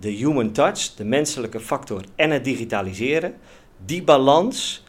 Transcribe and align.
de 0.00 0.10
human 0.10 0.52
touch, 0.52 0.94
de 0.94 1.04
menselijke 1.04 1.60
factor 1.60 2.02
en 2.14 2.30
het 2.30 2.44
digitaliseren, 2.44 3.34
die 3.84 4.02
balans, 4.02 4.84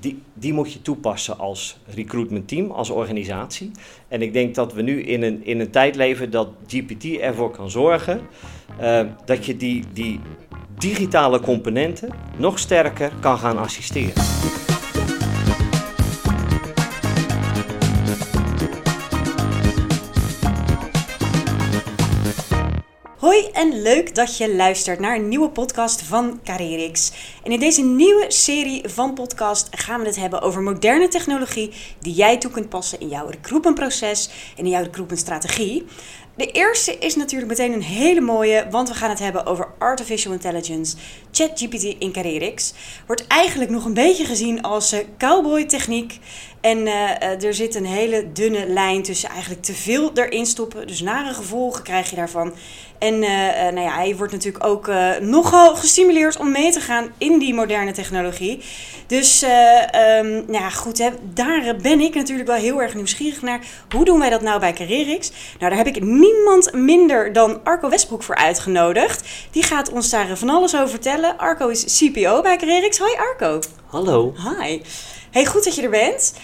die, 0.00 0.22
die 0.34 0.52
moet 0.52 0.72
je 0.72 0.82
toepassen 0.82 1.38
als 1.38 1.78
recruitment 1.86 2.48
team, 2.48 2.70
als 2.70 2.90
organisatie. 2.90 3.70
En 4.08 4.22
ik 4.22 4.32
denk 4.32 4.54
dat 4.54 4.72
we 4.72 4.82
nu 4.82 5.02
in 5.02 5.22
een, 5.22 5.44
in 5.44 5.60
een 5.60 5.70
tijd 5.70 5.96
leven 5.96 6.30
dat 6.30 6.48
GPT 6.66 7.04
ervoor 7.04 7.50
kan 7.50 7.70
zorgen 7.70 8.20
uh, 8.80 9.00
dat 9.24 9.46
je 9.46 9.56
die, 9.56 9.84
die 9.92 10.20
digitale 10.78 11.40
componenten 11.40 12.10
nog 12.36 12.58
sterker 12.58 13.12
kan 13.20 13.38
gaan 13.38 13.58
assisteren. 13.58 14.65
Leuk 23.86 24.14
dat 24.14 24.36
je 24.36 24.54
luistert 24.54 25.00
naar 25.00 25.16
een 25.16 25.28
nieuwe 25.28 25.48
podcast 25.48 26.02
van 26.02 26.40
Carrierix. 26.44 27.12
En 27.42 27.52
in 27.52 27.60
deze 27.60 27.82
nieuwe 27.82 28.24
serie 28.28 28.88
van 28.88 29.14
podcast 29.14 29.68
gaan 29.70 30.00
we 30.00 30.06
het 30.06 30.16
hebben 30.16 30.40
over 30.40 30.62
moderne 30.62 31.08
technologie 31.08 31.72
die 32.00 32.14
jij 32.14 32.38
toe 32.38 32.50
kunt 32.50 32.68
passen 32.68 33.00
in 33.00 33.08
jouw 33.08 33.26
recruitmentproces 33.26 34.30
en 34.56 34.64
in 34.64 34.70
jouw 34.70 34.82
recruitmentstrategie. 34.82 35.84
De 36.36 36.50
eerste 36.50 36.98
is 36.98 37.16
natuurlijk 37.16 37.50
meteen 37.50 37.72
een 37.72 37.82
hele 37.82 38.20
mooie, 38.20 38.66
want 38.70 38.88
we 38.88 38.94
gaan 38.94 39.10
het 39.10 39.18
hebben 39.18 39.46
over 39.46 39.68
artificial 39.78 40.32
intelligence, 40.32 40.96
ChatGPT 41.30 41.82
in 41.82 42.12
Carrierix. 42.12 42.72
Wordt 43.06 43.26
eigenlijk 43.26 43.70
nog 43.70 43.84
een 43.84 43.94
beetje 43.94 44.24
gezien 44.24 44.62
als 44.62 44.92
uh, 44.92 45.00
cowboy 45.18 45.64
techniek. 45.64 46.18
En 46.60 46.78
uh, 46.78 47.44
er 47.44 47.54
zit 47.54 47.74
een 47.74 47.86
hele 47.86 48.32
dunne 48.32 48.66
lijn 48.66 49.02
tussen 49.02 49.28
eigenlijk 49.28 49.62
te 49.62 49.74
veel 49.74 50.10
erin 50.14 50.46
stoppen, 50.46 50.86
dus 50.86 51.00
nare 51.00 51.34
gevolgen 51.34 51.82
krijg 51.82 52.10
je 52.10 52.16
daarvan. 52.16 52.54
En 52.98 53.18
nou 53.18 53.80
ja, 53.80 53.94
hij 53.94 54.16
wordt 54.16 54.32
natuurlijk 54.32 54.64
ook 54.64 54.90
nogal 55.20 55.76
gestimuleerd 55.76 56.36
om 56.36 56.50
mee 56.50 56.72
te 56.72 56.80
gaan 56.80 57.12
in 57.18 57.38
die 57.38 57.54
moderne 57.54 57.92
technologie. 57.92 58.62
Dus 59.06 59.42
um, 59.42 59.48
nou 60.28 60.52
ja, 60.52 60.70
goed, 60.70 60.98
hè, 60.98 61.08
daar 61.34 61.76
ben 61.82 62.00
ik 62.00 62.14
natuurlijk 62.14 62.48
wel 62.48 62.56
heel 62.56 62.82
erg 62.82 62.94
nieuwsgierig 62.94 63.42
naar. 63.42 63.60
Hoe 63.94 64.04
doen 64.04 64.18
wij 64.18 64.30
dat 64.30 64.42
nou 64.42 64.60
bij 64.60 64.72
Carrerix? 64.72 65.30
Nou, 65.30 65.70
daar 65.70 65.84
heb 65.84 65.86
ik 65.86 66.02
niemand 66.26 66.72
minder 66.72 67.32
dan 67.32 67.60
Arco 67.64 67.88
Westbroek 67.88 68.22
voor 68.22 68.34
uitgenodigd. 68.34 69.28
Die 69.50 69.62
gaat 69.62 69.92
ons 69.92 70.10
daar 70.10 70.36
van 70.36 70.48
alles 70.48 70.74
over 70.74 70.88
vertellen. 70.88 71.38
Arco 71.38 71.68
is 71.68 71.98
CPO 71.98 72.42
bij 72.42 72.56
Carrerix. 72.56 72.98
Hoi 72.98 73.14
Arco. 73.16 73.60
Hallo. 73.86 74.34
Hi. 74.36 74.80
Hey, 75.30 75.46
goed 75.46 75.64
dat 75.64 75.74
je 75.74 75.82
er 75.82 75.90
bent. 75.90 76.34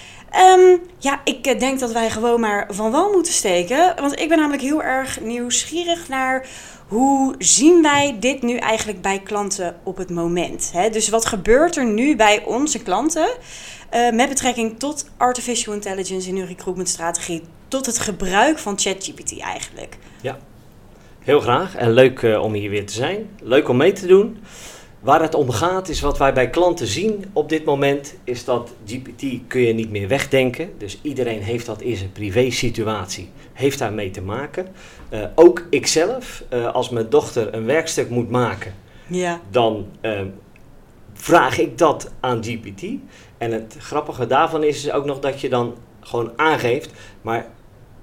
Um, 0.58 0.80
ja, 0.98 1.20
ik 1.24 1.60
denk 1.60 1.80
dat 1.80 1.92
wij 1.92 2.10
gewoon 2.10 2.40
maar 2.40 2.66
van 2.70 2.90
wal 2.90 3.12
moeten 3.12 3.32
steken. 3.32 3.94
Want 4.00 4.20
ik 4.20 4.28
ben 4.28 4.38
namelijk 4.38 4.62
heel 4.62 4.82
erg 4.82 5.20
nieuwsgierig 5.20 6.08
naar 6.08 6.46
hoe 6.88 7.34
zien 7.38 7.82
wij 7.82 8.16
dit 8.20 8.42
nu 8.42 8.56
eigenlijk 8.56 9.02
bij 9.02 9.18
klanten 9.18 9.76
op 9.82 9.96
het 9.96 10.10
moment. 10.10 10.70
Hè? 10.72 10.90
Dus 10.90 11.08
wat 11.08 11.26
gebeurt 11.26 11.76
er 11.76 11.84
nu 11.84 12.16
bij 12.16 12.44
onze 12.44 12.82
klanten 12.82 13.28
uh, 13.94 14.10
met 14.10 14.28
betrekking 14.28 14.78
tot 14.78 15.06
artificial 15.16 15.74
intelligence 15.74 16.28
in 16.28 16.36
hun 16.36 16.46
recruitmentstrategie, 16.46 17.42
tot 17.72 17.86
het 17.86 17.98
gebruik 17.98 18.58
van 18.58 18.78
ChatGPT 18.78 19.40
eigenlijk? 19.40 19.96
Ja, 20.20 20.38
heel 21.18 21.40
graag 21.40 21.74
en 21.74 21.90
leuk 21.90 22.22
uh, 22.22 22.42
om 22.42 22.52
hier 22.52 22.70
weer 22.70 22.86
te 22.86 22.92
zijn. 22.92 23.30
Leuk 23.42 23.68
om 23.68 23.76
mee 23.76 23.92
te 23.92 24.06
doen. 24.06 24.38
Waar 25.00 25.22
het 25.22 25.34
om 25.34 25.50
gaat 25.50 25.88
is 25.88 26.00
wat 26.00 26.18
wij 26.18 26.32
bij 26.32 26.50
klanten 26.50 26.86
zien 26.86 27.24
op 27.32 27.48
dit 27.48 27.64
moment, 27.64 28.14
is 28.24 28.44
dat 28.44 28.72
GPT 28.86 29.24
kun 29.46 29.60
je 29.60 29.72
niet 29.72 29.90
meer 29.90 30.08
wegdenken. 30.08 30.70
Dus 30.78 30.98
iedereen 31.02 31.42
heeft 31.42 31.66
dat 31.66 31.80
in 31.80 31.96
zijn 31.96 32.12
privé 32.12 32.50
situatie, 32.50 33.30
heeft 33.52 33.78
daarmee 33.78 34.10
te 34.10 34.22
maken. 34.22 34.66
Uh, 35.10 35.24
ook 35.34 35.66
ikzelf, 35.70 36.44
uh, 36.52 36.74
als 36.74 36.90
mijn 36.90 37.08
dochter 37.08 37.54
een 37.54 37.64
werkstuk 37.64 38.10
moet 38.10 38.30
maken, 38.30 38.74
ja. 39.06 39.40
dan 39.50 39.86
uh, 40.02 40.20
vraag 41.14 41.58
ik 41.58 41.78
dat 41.78 42.10
aan 42.20 42.44
GPT. 42.44 42.82
En 43.38 43.52
het 43.52 43.76
grappige 43.78 44.26
daarvan 44.26 44.62
is, 44.62 44.84
is 44.84 44.92
ook 44.92 45.04
nog 45.04 45.18
dat 45.18 45.40
je 45.40 45.48
dan 45.48 45.74
gewoon 46.00 46.32
aangeeft, 46.36 46.90
maar 47.22 47.46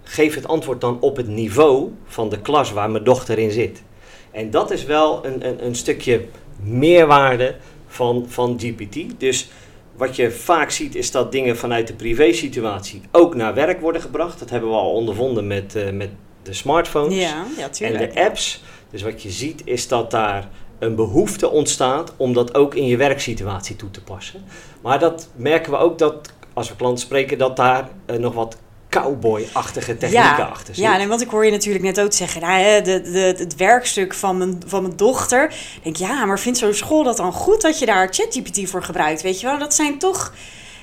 geef 0.10 0.36
het 0.36 0.48
antwoord 0.48 0.82
dan 0.82 0.98
op 1.00 1.16
het 1.16 1.28
niveau 1.28 1.92
van 2.06 2.30
de 2.30 2.42
klas 2.42 2.72
waar 2.72 2.90
mijn 2.90 3.04
dochter 3.04 3.38
in 3.38 3.52
zit. 3.52 3.84
En 4.32 4.50
dat 4.50 4.72
is 4.72 4.84
wel 4.84 5.26
een, 5.26 5.48
een, 5.48 5.66
een 5.66 5.76
stukje 5.76 6.26
meerwaarde 6.64 7.56
van, 7.88 8.26
van 8.28 8.60
GPT. 8.60 9.20
Dus 9.20 9.50
wat 9.96 10.16
je 10.16 10.32
vaak 10.32 10.70
ziet 10.70 10.96
is 10.96 11.12
dat 11.12 11.32
dingen 11.32 11.58
vanuit 11.58 11.88
de 11.88 11.94
privé-situatie 11.94 13.02
ook 13.12 13.36
naar 13.36 13.54
werk 13.54 13.82
worden 13.82 14.02
gebracht. 14.02 14.40
Dat 14.40 14.50
hebben 14.50 14.70
we 14.70 14.76
al 14.76 14.94
ondervonden 14.94 15.48
met, 15.48 15.76
uh, 15.76 15.90
met 15.90 16.10
de 16.44 16.54
smartphones 16.54 17.16
ja, 17.16 17.46
ja, 17.58 17.88
en 17.88 17.98
de 17.98 18.22
apps. 18.22 18.64
Dus 18.92 19.02
wat 19.02 19.22
je 19.22 19.30
ziet 19.30 19.62
is 19.66 19.88
dat 19.88 20.12
daar 20.12 20.50
een 20.80 20.96
behoefte 20.96 21.50
ontstaat 21.50 22.14
om 22.18 22.34
dat 22.34 22.56
ook 22.56 22.76
in 22.76 22.86
je 22.86 22.98
werksituatie 22.98 23.76
toe 23.76 23.92
te 23.92 24.04
passen. 24.04 24.44
Maar 24.82 25.00
dat 25.00 25.30
merken 25.36 25.72
we 25.72 25.78
ook 25.78 25.98
dat 25.98 26.34
als 26.54 26.70
we 26.70 26.76
klanten 26.76 27.06
spreken, 27.06 27.38
dat 27.38 27.56
daar 27.56 27.90
uh, 28.10 28.18
nog 28.18 28.34
wat 28.34 28.58
cowboy-achtige 28.90 29.98
technieken 29.98 30.38
ja, 30.38 30.50
achter 30.52 30.76
zit. 30.76 30.84
Ja, 30.84 31.00
en 31.00 31.08
want 31.08 31.22
ik 31.22 31.30
hoor 31.30 31.46
je 31.46 31.52
natuurlijk 31.52 31.84
net 31.84 32.02
ook 32.02 32.14
zeggen, 32.14 32.42
nou, 32.42 32.84
de, 32.84 33.02
de, 33.02 33.36
het 33.38 33.56
werkstuk 33.56 34.14
van 34.14 34.38
mijn, 34.38 34.62
van 34.66 34.82
mijn 34.82 34.96
dochter. 34.96 35.44
Ik 35.76 35.84
denk, 35.84 35.96
ja, 35.96 36.26
maar 36.26 36.40
vindt 36.40 36.58
zo'n 36.58 36.74
school 36.74 37.04
dat 37.04 37.18
dan 37.18 37.32
goed 37.32 37.62
dat 37.62 37.80
je 37.80 37.86
daar 37.86 38.08
ChatGPT 38.12 38.70
voor 38.70 38.84
gebruikt? 38.84 39.22
Weet 39.22 39.40
je 39.40 39.48
wel, 39.48 39.58
dat 39.58 39.74
zijn 39.74 40.00
toch... 40.00 40.34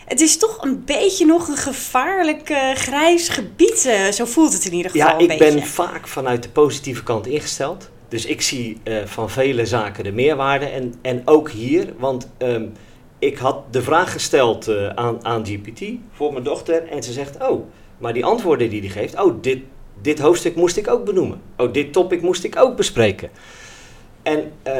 Het 0.06 0.20
is 0.20 0.38
toch 0.38 0.62
een 0.62 0.84
beetje 0.84 1.26
nog 1.26 1.48
een 1.48 1.56
gevaarlijk 1.56 2.50
uh, 2.50 2.72
grijs 2.72 3.28
gebied. 3.28 3.84
Uh, 3.86 4.12
zo 4.12 4.24
voelt 4.24 4.52
het 4.52 4.64
in 4.64 4.72
ieder 4.72 4.90
geval 4.90 5.08
Ja, 5.08 5.18
ik 5.32 5.38
ben 5.38 5.66
vaak 5.66 6.08
vanuit 6.08 6.42
de 6.42 6.48
positieve 6.48 7.02
kant 7.02 7.26
ingesteld. 7.26 7.90
Dus 8.08 8.24
ik 8.24 8.42
zie 8.42 8.80
uh, 8.84 8.98
van 9.04 9.30
vele 9.30 9.66
zaken 9.66 10.04
de 10.04 10.12
meerwaarde. 10.12 10.66
En, 10.66 10.94
en 11.02 11.22
ook 11.24 11.50
hier, 11.50 11.92
want 11.98 12.28
um, 12.38 12.72
ik 13.18 13.38
had 13.38 13.72
de 13.72 13.82
vraag 13.82 14.12
gesteld 14.12 14.68
aan, 14.94 15.24
aan 15.24 15.46
GPT 15.46 15.84
voor 16.12 16.32
mijn 16.32 16.44
dochter. 16.44 16.88
En 16.88 17.02
ze 17.02 17.12
zegt, 17.12 17.48
oh, 17.48 17.66
maar 17.98 18.12
die 18.12 18.24
antwoorden 18.24 18.70
die 18.70 18.80
hij 18.80 18.90
geeft, 18.90 19.20
oh, 19.20 19.34
dit, 19.40 19.58
dit 20.02 20.18
hoofdstuk 20.18 20.56
moest 20.56 20.76
ik 20.76 20.88
ook 20.88 21.04
benoemen. 21.04 21.40
Oh, 21.56 21.72
dit 21.72 21.92
topic 21.92 22.22
moest 22.22 22.44
ik 22.44 22.58
ook 22.58 22.76
bespreken. 22.76 23.30
En 24.22 24.52
uh, 24.66 24.72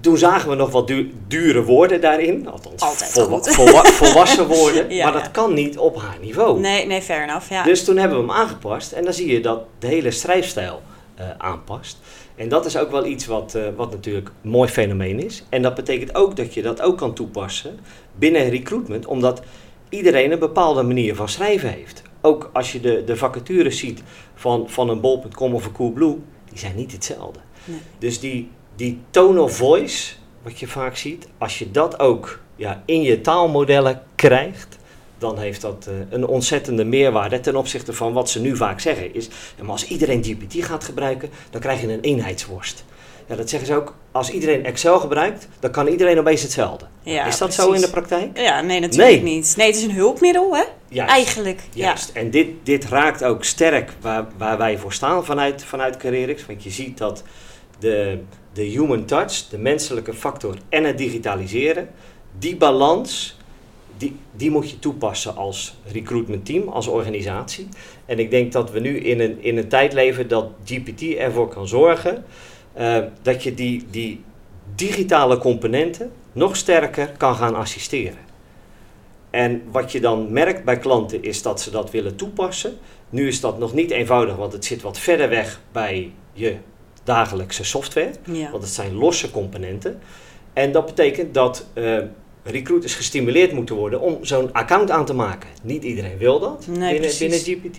toen 0.00 0.18
zagen 0.18 0.48
we 0.48 0.54
nog 0.54 0.70
wat 0.70 0.86
du 0.86 1.12
dure 1.28 1.62
woorden 1.62 2.00
daarin. 2.00 2.48
Althans, 2.48 2.82
Altijd 2.82 3.54
volwassen 4.02 4.46
woorden. 4.46 4.94
Ja, 4.94 5.04
maar 5.04 5.12
dat 5.12 5.24
ja. 5.24 5.28
kan 5.28 5.54
niet 5.54 5.78
op 5.78 6.00
haar 6.00 6.16
niveau. 6.20 6.60
Nee, 6.60 6.86
nee, 6.86 7.02
fair 7.02 7.22
enough, 7.22 7.50
ja. 7.50 7.62
Dus 7.62 7.84
toen 7.84 7.96
hebben 7.96 8.18
we 8.18 8.24
hem 8.26 8.32
aangepast. 8.32 8.92
En 8.92 9.04
dan 9.04 9.12
zie 9.12 9.32
je 9.32 9.40
dat 9.40 9.62
de 9.78 9.86
hele 9.86 10.10
schrijfstijl 10.10 10.82
uh, 11.18 11.24
aanpast. 11.38 11.98
En 12.36 12.48
dat 12.48 12.66
is 12.66 12.76
ook 12.76 12.90
wel 12.90 13.06
iets 13.06 13.26
wat, 13.26 13.54
uh, 13.56 13.62
wat 13.76 13.90
natuurlijk 13.90 14.30
een 14.42 14.50
mooi 14.50 14.68
fenomeen 14.68 15.24
is. 15.24 15.44
En 15.48 15.62
dat 15.62 15.74
betekent 15.74 16.14
ook 16.14 16.36
dat 16.36 16.54
je 16.54 16.62
dat 16.62 16.80
ook 16.80 16.98
kan 16.98 17.14
toepassen 17.14 17.78
binnen 18.18 18.48
recruitment. 18.48 19.06
Omdat 19.06 19.42
iedereen 19.88 20.32
een 20.32 20.38
bepaalde 20.38 20.82
manier 20.82 21.14
van 21.14 21.28
schrijven 21.28 21.68
heeft 21.68 22.02
ook 22.20 22.50
als 22.52 22.72
je 22.72 22.80
de, 22.80 23.04
de 23.04 23.16
vacatures 23.16 23.78
ziet 23.78 24.02
van, 24.34 24.64
van 24.68 24.88
een 24.88 25.00
bol.com 25.00 25.54
of 25.54 25.64
een 25.64 25.72
Coolblue, 25.72 26.18
die 26.48 26.58
zijn 26.58 26.76
niet 26.76 26.92
hetzelfde. 26.92 27.40
Nee. 27.64 27.78
Dus 27.98 28.20
die, 28.20 28.50
die 28.76 28.98
tone 29.10 29.40
of 29.40 29.56
voice, 29.56 30.14
wat 30.42 30.58
je 30.58 30.66
vaak 30.66 30.96
ziet, 30.96 31.28
als 31.38 31.58
je 31.58 31.70
dat 31.70 31.98
ook 31.98 32.40
ja, 32.56 32.82
in 32.84 33.02
je 33.02 33.20
taalmodellen 33.20 34.02
krijgt, 34.14 34.78
dan 35.18 35.38
heeft 35.38 35.60
dat 35.60 35.88
uh, 35.88 35.94
een 36.10 36.26
ontzettende 36.26 36.84
meerwaarde 36.84 37.40
ten 37.40 37.56
opzichte 37.56 37.92
van 37.92 38.12
wat 38.12 38.30
ze 38.30 38.40
nu 38.40 38.56
vaak 38.56 38.80
zeggen. 38.80 39.14
Is, 39.14 39.28
maar 39.60 39.70
als 39.70 39.86
iedereen 39.86 40.24
GPT 40.24 40.64
gaat 40.64 40.84
gebruiken, 40.84 41.30
dan 41.50 41.60
krijg 41.60 41.80
je 41.80 41.92
een 41.92 42.00
eenheidsworst. 42.00 42.84
Ja, 43.30 43.36
dat 43.36 43.48
zeggen 43.50 43.68
ze 43.68 43.74
ook. 43.74 43.94
Als 44.12 44.30
iedereen 44.30 44.64
Excel 44.64 44.98
gebruikt, 44.98 45.48
dan 45.60 45.70
kan 45.70 45.86
iedereen 45.86 46.18
opeens 46.18 46.42
hetzelfde. 46.42 46.84
Ja, 47.02 47.26
is 47.26 47.38
dat 47.38 47.48
precies. 47.48 47.64
zo 47.64 47.72
in 47.72 47.80
de 47.80 47.90
praktijk? 47.90 48.38
Ja, 48.38 48.60
nee, 48.60 48.80
natuurlijk 48.80 49.22
Nee. 49.22 49.34
niet. 49.34 49.54
Nee, 49.56 49.66
het 49.66 49.76
is 49.76 49.82
een 49.82 49.92
hulpmiddel, 49.92 50.56
hè? 50.56 50.62
Juist. 50.88 51.12
Eigenlijk, 51.12 51.60
Juist. 51.74 52.10
En 52.12 52.30
dit, 52.30 52.48
dit 52.62 52.84
raakt 52.84 53.24
ook 53.24 53.44
sterk 53.44 53.92
waar, 54.00 54.26
waar 54.38 54.58
wij 54.58 54.78
voor 54.78 54.92
staan 54.92 55.24
vanuit, 55.24 55.64
vanuit 55.64 55.96
Carrierix. 55.96 56.46
Want 56.46 56.62
je 56.62 56.70
ziet 56.70 56.98
dat 56.98 57.22
de, 57.78 58.18
de 58.52 58.62
human 58.62 59.04
touch, 59.04 59.48
de 59.48 59.58
menselijke 59.58 60.14
factor 60.14 60.54
en 60.68 60.84
het 60.84 60.98
digitaliseren, 60.98 61.88
die 62.38 62.56
balans, 62.56 63.36
die, 63.96 64.16
die 64.32 64.50
moet 64.50 64.70
je 64.70 64.78
toepassen 64.78 65.36
als 65.36 65.76
recruitment 65.92 66.44
team, 66.46 66.68
als 66.68 66.86
organisatie. 66.86 67.68
En 68.06 68.18
ik 68.18 68.30
denk 68.30 68.52
dat 68.52 68.70
we 68.70 68.80
nu 68.80 68.98
in 68.98 69.20
een, 69.20 69.42
in 69.42 69.56
een 69.58 69.68
tijd 69.68 69.92
leven 69.92 70.28
dat 70.28 70.46
GPT 70.64 71.02
ervoor 71.02 71.48
kan 71.48 71.68
zorgen 71.68 72.24
uh, 72.78 72.98
dat 73.22 73.42
je 73.42 73.54
die, 73.54 73.86
die 73.90 74.24
digitale 74.74 75.38
componenten 75.38 76.12
nog 76.32 76.56
sterker 76.56 77.12
kan 77.16 77.34
gaan 77.34 77.54
assisteren. 77.54 78.28
En 79.30 79.62
wat 79.70 79.92
je 79.92 80.00
dan 80.00 80.32
merkt 80.32 80.64
bij 80.64 80.78
klanten 80.78 81.22
is 81.22 81.42
dat 81.42 81.60
ze 81.60 81.70
dat 81.70 81.90
willen 81.90 82.16
toepassen. 82.16 82.78
Nu 83.10 83.26
is 83.26 83.40
dat 83.40 83.58
nog 83.58 83.74
niet 83.74 83.90
eenvoudig, 83.90 84.36
want 84.36 84.52
het 84.52 84.64
zit 84.64 84.82
wat 84.82 84.98
verder 84.98 85.28
weg 85.28 85.60
bij 85.72 86.12
je 86.32 86.56
dagelijkse 87.04 87.64
software. 87.64 88.10
Ja. 88.32 88.50
Want 88.50 88.62
het 88.62 88.72
zijn 88.72 88.94
losse 88.94 89.30
componenten. 89.30 90.00
En 90.52 90.72
dat 90.72 90.86
betekent 90.86 91.34
dat 91.34 91.66
uh, 91.74 91.98
recruiters 92.42 92.94
gestimuleerd 92.94 93.52
moeten 93.52 93.74
worden 93.74 94.00
om 94.00 94.24
zo'n 94.24 94.52
account 94.52 94.90
aan 94.90 95.04
te 95.04 95.14
maken. 95.14 95.48
Niet 95.62 95.84
iedereen 95.84 96.18
wil 96.18 96.40
dat 96.40 96.66
Nee, 96.66 96.92
binnen, 96.92 97.18
binnen 97.18 97.38
GPT. 97.38 97.78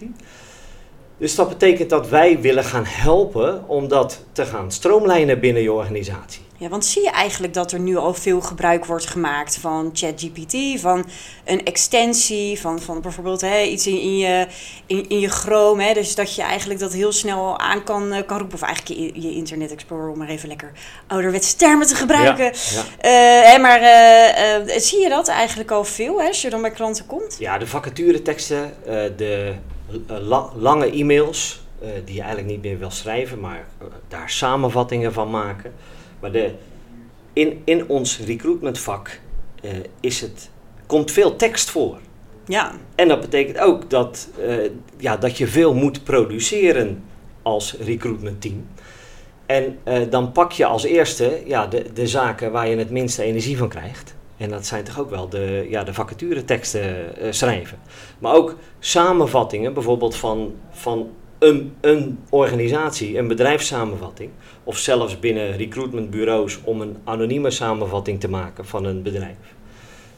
Dus 1.21 1.35
dat 1.35 1.49
betekent 1.49 1.89
dat 1.89 2.09
wij 2.09 2.39
willen 2.39 2.63
gaan 2.63 2.85
helpen 2.85 3.67
om 3.67 3.87
dat 3.87 4.23
te 4.31 4.45
gaan 4.45 4.71
stroomlijnen 4.71 5.39
binnen 5.39 5.61
je 5.61 5.71
organisatie. 5.71 6.41
Ja, 6.57 6.69
want 6.69 6.85
zie 6.85 7.01
je 7.01 7.09
eigenlijk 7.09 7.53
dat 7.53 7.71
er 7.71 7.79
nu 7.79 7.97
al 7.97 8.13
veel 8.13 8.41
gebruik 8.41 8.85
wordt 8.85 9.05
gemaakt 9.05 9.57
van 9.57 9.89
ChatGPT, 9.93 10.79
van 10.79 11.05
een 11.45 11.65
extensie, 11.65 12.59
van, 12.59 12.79
van 12.79 13.01
bijvoorbeeld 13.01 13.41
hè, 13.41 13.61
iets 13.61 13.87
in, 13.87 14.01
in, 14.01 14.17
je, 14.17 14.47
in, 14.85 15.09
in 15.09 15.19
je 15.19 15.29
Chrome. 15.29 15.83
Hè, 15.83 15.93
dus 15.93 16.15
dat 16.15 16.35
je 16.35 16.41
eigenlijk 16.41 16.79
dat 16.79 16.93
heel 16.93 17.11
snel 17.11 17.59
aan 17.59 17.83
kan, 17.83 18.13
eh, 18.13 18.25
kan 18.25 18.37
roepen. 18.37 18.55
Of 18.55 18.61
eigenlijk 18.61 18.99
je, 18.99 19.21
je 19.21 19.35
Internet 19.35 19.71
Explorer, 19.71 20.09
om 20.09 20.17
maar 20.17 20.29
even 20.29 20.47
lekker 20.47 20.71
ouderwetse 21.07 21.55
termen 21.55 21.87
te 21.87 21.95
gebruiken. 21.95 22.45
Ja, 22.45 22.51
Eh, 22.97 23.51
hè, 23.51 23.57
maar 23.57 23.81
eh, 23.81 24.79
zie 24.79 24.99
je 24.99 25.09
dat 25.09 25.27
eigenlijk 25.27 25.71
al 25.71 25.83
veel 25.83 26.21
hè, 26.21 26.27
als 26.27 26.41
je 26.41 26.49
dan 26.49 26.61
bij 26.61 26.71
klanten 26.71 27.05
komt? 27.05 27.35
Ja, 27.39 27.57
de 27.57 27.67
vacatureteksten, 27.67 28.73
de 29.17 29.53
la- 30.07 30.49
lange 30.55 30.91
e-mails, 30.91 31.61
eh, 31.81 31.89
die 32.05 32.15
je 32.15 32.21
eigenlijk 32.21 32.51
niet 32.51 32.61
meer 32.61 32.77
wil 32.79 32.91
schrijven, 32.91 33.39
maar 33.39 33.67
eh, 33.79 33.87
daar 34.07 34.29
samenvattingen 34.29 35.13
van 35.13 35.29
maken. 35.29 35.73
Maar 36.19 36.31
de, 36.31 36.51
in, 37.33 37.61
in 37.63 37.87
ons 37.89 38.19
recruitmentvak 38.19 39.19
eh, 39.61 39.71
is 39.99 40.21
het, 40.21 40.49
komt 40.85 41.11
veel 41.11 41.35
tekst 41.35 41.69
voor. 41.69 41.97
Ja, 42.45 42.71
En 42.95 43.07
dat 43.07 43.21
betekent 43.21 43.59
ook 43.59 43.89
dat, 43.89 44.27
eh, 44.39 44.55
ja, 44.97 45.17
dat 45.17 45.37
je 45.37 45.47
veel 45.47 45.73
moet 45.73 46.03
produceren 46.03 47.03
als 47.41 47.75
recruitmentteam. 47.79 48.67
En 49.45 49.77
eh, 49.83 50.01
dan 50.09 50.31
pak 50.31 50.51
je 50.51 50.65
als 50.65 50.83
eerste 50.83 51.41
ja, 51.45 51.67
de, 51.67 51.85
de 51.93 52.07
zaken 52.07 52.51
waar 52.51 52.67
je 52.67 52.75
het 52.77 52.89
minste 52.89 53.23
energie 53.23 53.57
van 53.57 53.69
krijgt. 53.69 54.15
En 54.41 54.49
dat 54.49 54.65
zijn 54.65 54.83
toch 54.83 54.99
ook 54.99 55.09
wel 55.09 55.29
de, 55.29 55.67
ja, 55.69 55.83
de 55.83 55.93
vacatureteksten 55.93 57.17
eh, 57.17 57.31
schrijven. 57.31 57.77
Maar 58.19 58.33
ook 58.33 58.55
samenvattingen, 58.79 59.73
bijvoorbeeld 59.73 60.15
van, 60.15 60.55
van 60.71 61.09
een, 61.39 61.75
een 61.81 62.19
organisatie, 62.29 63.17
een 63.17 63.27
bedrijfssamenvatting. 63.27 64.29
Of 64.63 64.77
zelfs 64.77 65.19
binnen 65.19 65.57
recruitmentbureaus 65.57 66.59
om 66.63 66.81
een 66.81 66.97
anonieme 67.03 67.51
samenvatting 67.51 68.19
te 68.19 68.29
maken 68.29 68.65
van 68.65 68.85
een 68.85 69.01
bedrijf. 69.01 69.37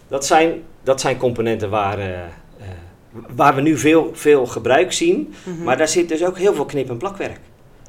Dat 0.07 0.25
zijn, 0.25 0.63
dat 0.83 1.01
zijn 1.01 1.17
componenten 1.17 1.69
waar, 1.69 1.99
eh, 1.99 2.19
eh, 2.19 2.27
waar 3.35 3.55
we 3.55 3.61
nu 3.61 3.77
veel, 3.77 4.09
veel 4.13 4.45
gebruik 4.45 4.91
zien. 4.91 5.33
Mhm. 5.43 5.63
Maar 5.63 5.77
daar 5.77 5.87
zit 5.87 6.09
dus 6.09 6.25
ook 6.25 6.37
heel 6.37 6.53
veel 6.53 6.65
knip- 6.65 6.89
en 6.89 6.97
plakwerk. 6.97 7.39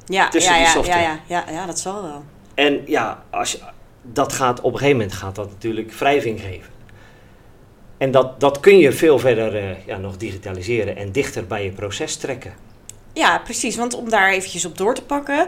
ja, 0.07 0.29
tussen 0.29 0.53
ja, 0.53 0.59
die 0.59 0.69
software. 0.69 1.03
Ja, 1.03 1.21
ja, 1.27 1.45
ja, 1.47 1.53
ja, 1.53 1.67
dat 1.67 1.79
zal 1.79 2.03
wel. 2.03 2.25
En 2.55 2.83
ja, 2.87 3.25
als 3.31 3.53
je, 3.53 3.59
dat 4.13 4.33
gaat, 4.33 4.61
op 4.61 4.73
een 4.73 4.79
gegeven 4.79 4.99
moment 4.99 5.17
gaat 5.17 5.35
dat 5.35 5.51
natuurlijk 5.51 5.93
wrijving 5.93 6.41
geven. 6.41 6.73
En 7.99 8.11
dat, 8.11 8.41
dat 8.41 8.61
kun 8.61 8.79
je 8.79 8.93
veel 8.93 9.19
verder 9.19 9.57
eh, 9.57 9.87
ja, 9.87 9.97
nog 9.97 10.17
digitaliseren 10.17 10.97
en 10.97 11.13
dichter 11.13 11.47
bij 11.47 11.65
je 11.65 11.71
proces 11.71 12.17
trekken. 12.17 12.55
Ja, 13.13 13.39
precies. 13.39 13.77
Want 13.77 13.95
om 13.95 14.09
daar 14.09 14.31
eventjes 14.31 14.65
op 14.65 14.79
door 14.79 14.95
te 14.95 15.03
pakken. 15.03 15.47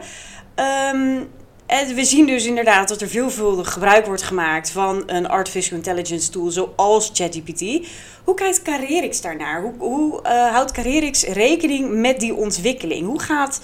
en 1.67 1.95
we 1.95 2.05
zien 2.05 2.27
dus 2.27 2.47
inderdaad 2.47 2.89
dat 2.89 3.01
er 3.01 3.09
veelvuldig 3.09 3.73
gebruik 3.73 4.07
wordt 4.07 4.23
gemaakt 4.23 4.71
van 4.71 5.03
een 5.07 5.29
artificial 5.29 5.77
intelligence 5.77 6.31
tool 6.31 6.51
zoals 6.51 7.11
ChatGPT. 7.15 7.89
Hoe 8.25 8.35
kijkt 8.35 8.63
Carrerix 8.63 9.21
daarnaar? 9.21 9.63
Hoe, 9.63 9.75
hoe 9.79 10.23
eh, 10.23 10.51
houdt 10.51 10.73
Carrerix 10.73 11.25
rekening 11.25 12.01
met 12.01 12.21
die 12.21 12.35
ontwikkeling? 12.35 13.07
Hoe, 13.07 13.21
gaat, 13.21 13.61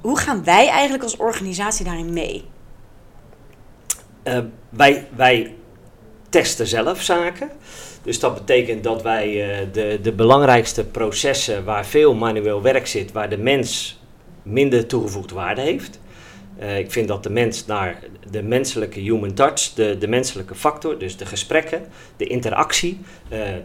hoe 0.00 0.18
gaan 0.18 0.44
wij 0.44 0.68
eigenlijk 0.68 1.02
als 1.02 1.16
organisatie 1.16 1.84
daarin 1.84 2.12
mee? 2.12 2.44
Eh, 4.22 4.38
wij, 4.68 5.06
wij 5.16 5.54
testen 6.28 6.66
zelf 6.66 7.02
zaken. 7.02 7.50
Dus 8.02 8.20
dat 8.20 8.34
betekent 8.34 8.84
dat 8.84 9.02
wij 9.02 9.50
eh, 9.50 9.66
de, 9.72 9.98
de 10.02 10.12
belangrijkste 10.12 10.84
processen 10.84 11.64
waar 11.64 11.86
veel 11.86 12.14
manueel 12.14 12.62
werk 12.62 12.86
zit, 12.86 13.12
waar 13.12 13.28
de 13.28 13.38
mens 13.38 14.00
minder 14.42 14.86
toegevoegde 14.86 15.34
waarde 15.34 15.60
heeft. 15.60 16.00
Eh, 16.58 16.78
ik 16.78 16.92
vind 16.92 17.08
dat 17.08 17.22
de 17.22 17.30
mens 17.30 17.66
naar 17.66 17.98
de 18.30 18.42
menselijke 18.42 19.00
human 19.00 19.34
touch, 19.34 19.72
de, 19.74 19.98
de 19.98 20.08
menselijke 20.08 20.54
factor, 20.54 20.98
dus 20.98 21.16
de 21.16 21.26
gesprekken, 21.26 21.82
de 22.16 22.26
interactie, 22.26 23.00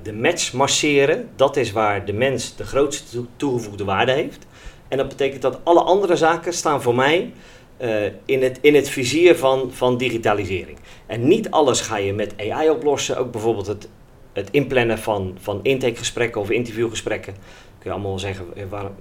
de 0.03 0.13
match 0.13 0.53
masseren, 0.53 1.29
dat 1.35 1.57
is 1.57 1.71
waar 1.71 2.05
de 2.05 2.13
mens 2.13 2.55
de 2.55 2.63
grootste 2.63 3.11
toe- 3.11 3.25
toegevoegde 3.35 3.83
waarde 3.83 4.11
heeft. 4.11 4.45
En 4.87 4.97
dat 4.97 5.07
betekent 5.07 5.41
dat 5.41 5.59
alle 5.63 5.81
andere 5.81 6.15
zaken 6.15 6.53
staan 6.53 6.81
voor 6.81 6.95
mij 6.95 7.33
eh, 7.77 8.05
in, 8.25 8.43
het, 8.43 8.57
in 8.61 8.75
het 8.75 8.89
vizier 8.89 9.35
van, 9.35 9.71
van 9.71 9.97
digitalisering. 9.97 10.77
En 11.05 11.27
niet 11.27 11.51
alles 11.51 11.81
ga 11.81 11.97
je 11.97 12.13
met 12.13 12.33
AI 12.37 12.69
oplossen. 12.69 13.17
Ook 13.17 13.31
bijvoorbeeld 13.31 13.67
het, 13.67 13.89
het 14.33 14.49
inplannen 14.51 14.99
van, 14.99 15.37
van 15.41 15.59
intakegesprekken 15.63 16.41
of 16.41 16.49
interviewgesprekken. 16.49 17.33
Kun 17.79 17.89
je 17.89 17.91
allemaal 17.91 18.19
zeggen, 18.19 18.45
eh, 18.55 18.63
waar, 18.69 18.91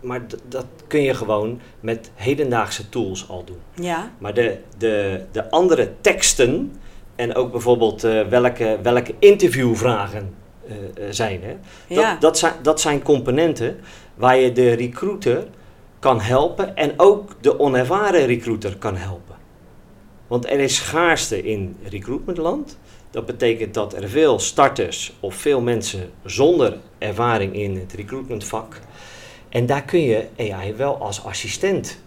maar 0.00 0.26
dat 0.48 0.66
kun 0.86 1.02
je 1.02 1.14
gewoon 1.14 1.60
met 1.80 2.10
hedendaagse 2.14 2.88
tools 2.88 3.28
al 3.28 3.44
doen. 3.44 3.84
Ja, 3.84 4.12
Maar 4.18 4.34
de, 4.34 4.58
de, 4.78 5.24
de 5.32 5.50
andere 5.50 5.92
teksten 6.00 6.72
en 7.16 7.34
ook 7.34 7.50
bijvoorbeeld 7.50 8.04
eh, 8.04 8.26
welke, 8.28 8.78
welke 8.82 9.14
interviewvragen 9.18 10.34
zijn. 11.10 11.42
Hè? 11.42 11.56
Dat, 11.88 11.98
ja. 11.98 12.16
dat, 12.20 12.38
zijn, 12.38 12.52
dat 12.62 12.80
zijn 12.80 13.02
componenten 13.02 13.78
waar 14.14 14.36
je 14.36 14.52
de 14.52 14.72
recruiter 14.72 15.46
kan 16.02 16.20
helpen 16.20 16.76
en 16.76 16.92
ook 16.96 17.36
de 17.40 17.58
onervaren 17.58 18.26
recruiter 18.26 18.76
kan 18.76 18.96
helpen. 18.96 19.36
Want 20.26 20.46
er 20.46 20.60
is 20.60 20.76
schaarste 20.76 21.42
in 21.42 21.76
recruitmentland. 21.88 22.78
Dat 23.10 23.26
betekent 23.26 23.74
dat 23.74 23.94
er 23.94 24.08
veel 24.08 24.38
starters 24.38 25.12
of 25.20 25.34
veel 25.34 25.60
mensen 25.60 26.10
zonder 26.24 26.78
ervaring 26.98 27.54
in 27.54 27.76
het 27.76 27.92
recruitmentvak. 27.92 28.80
En 29.48 29.66
daar 29.66 29.82
kun 29.82 30.00
je 30.00 30.26
AI 30.38 30.74
wel 30.74 30.96
als 30.96 31.24
assistent 31.24 31.98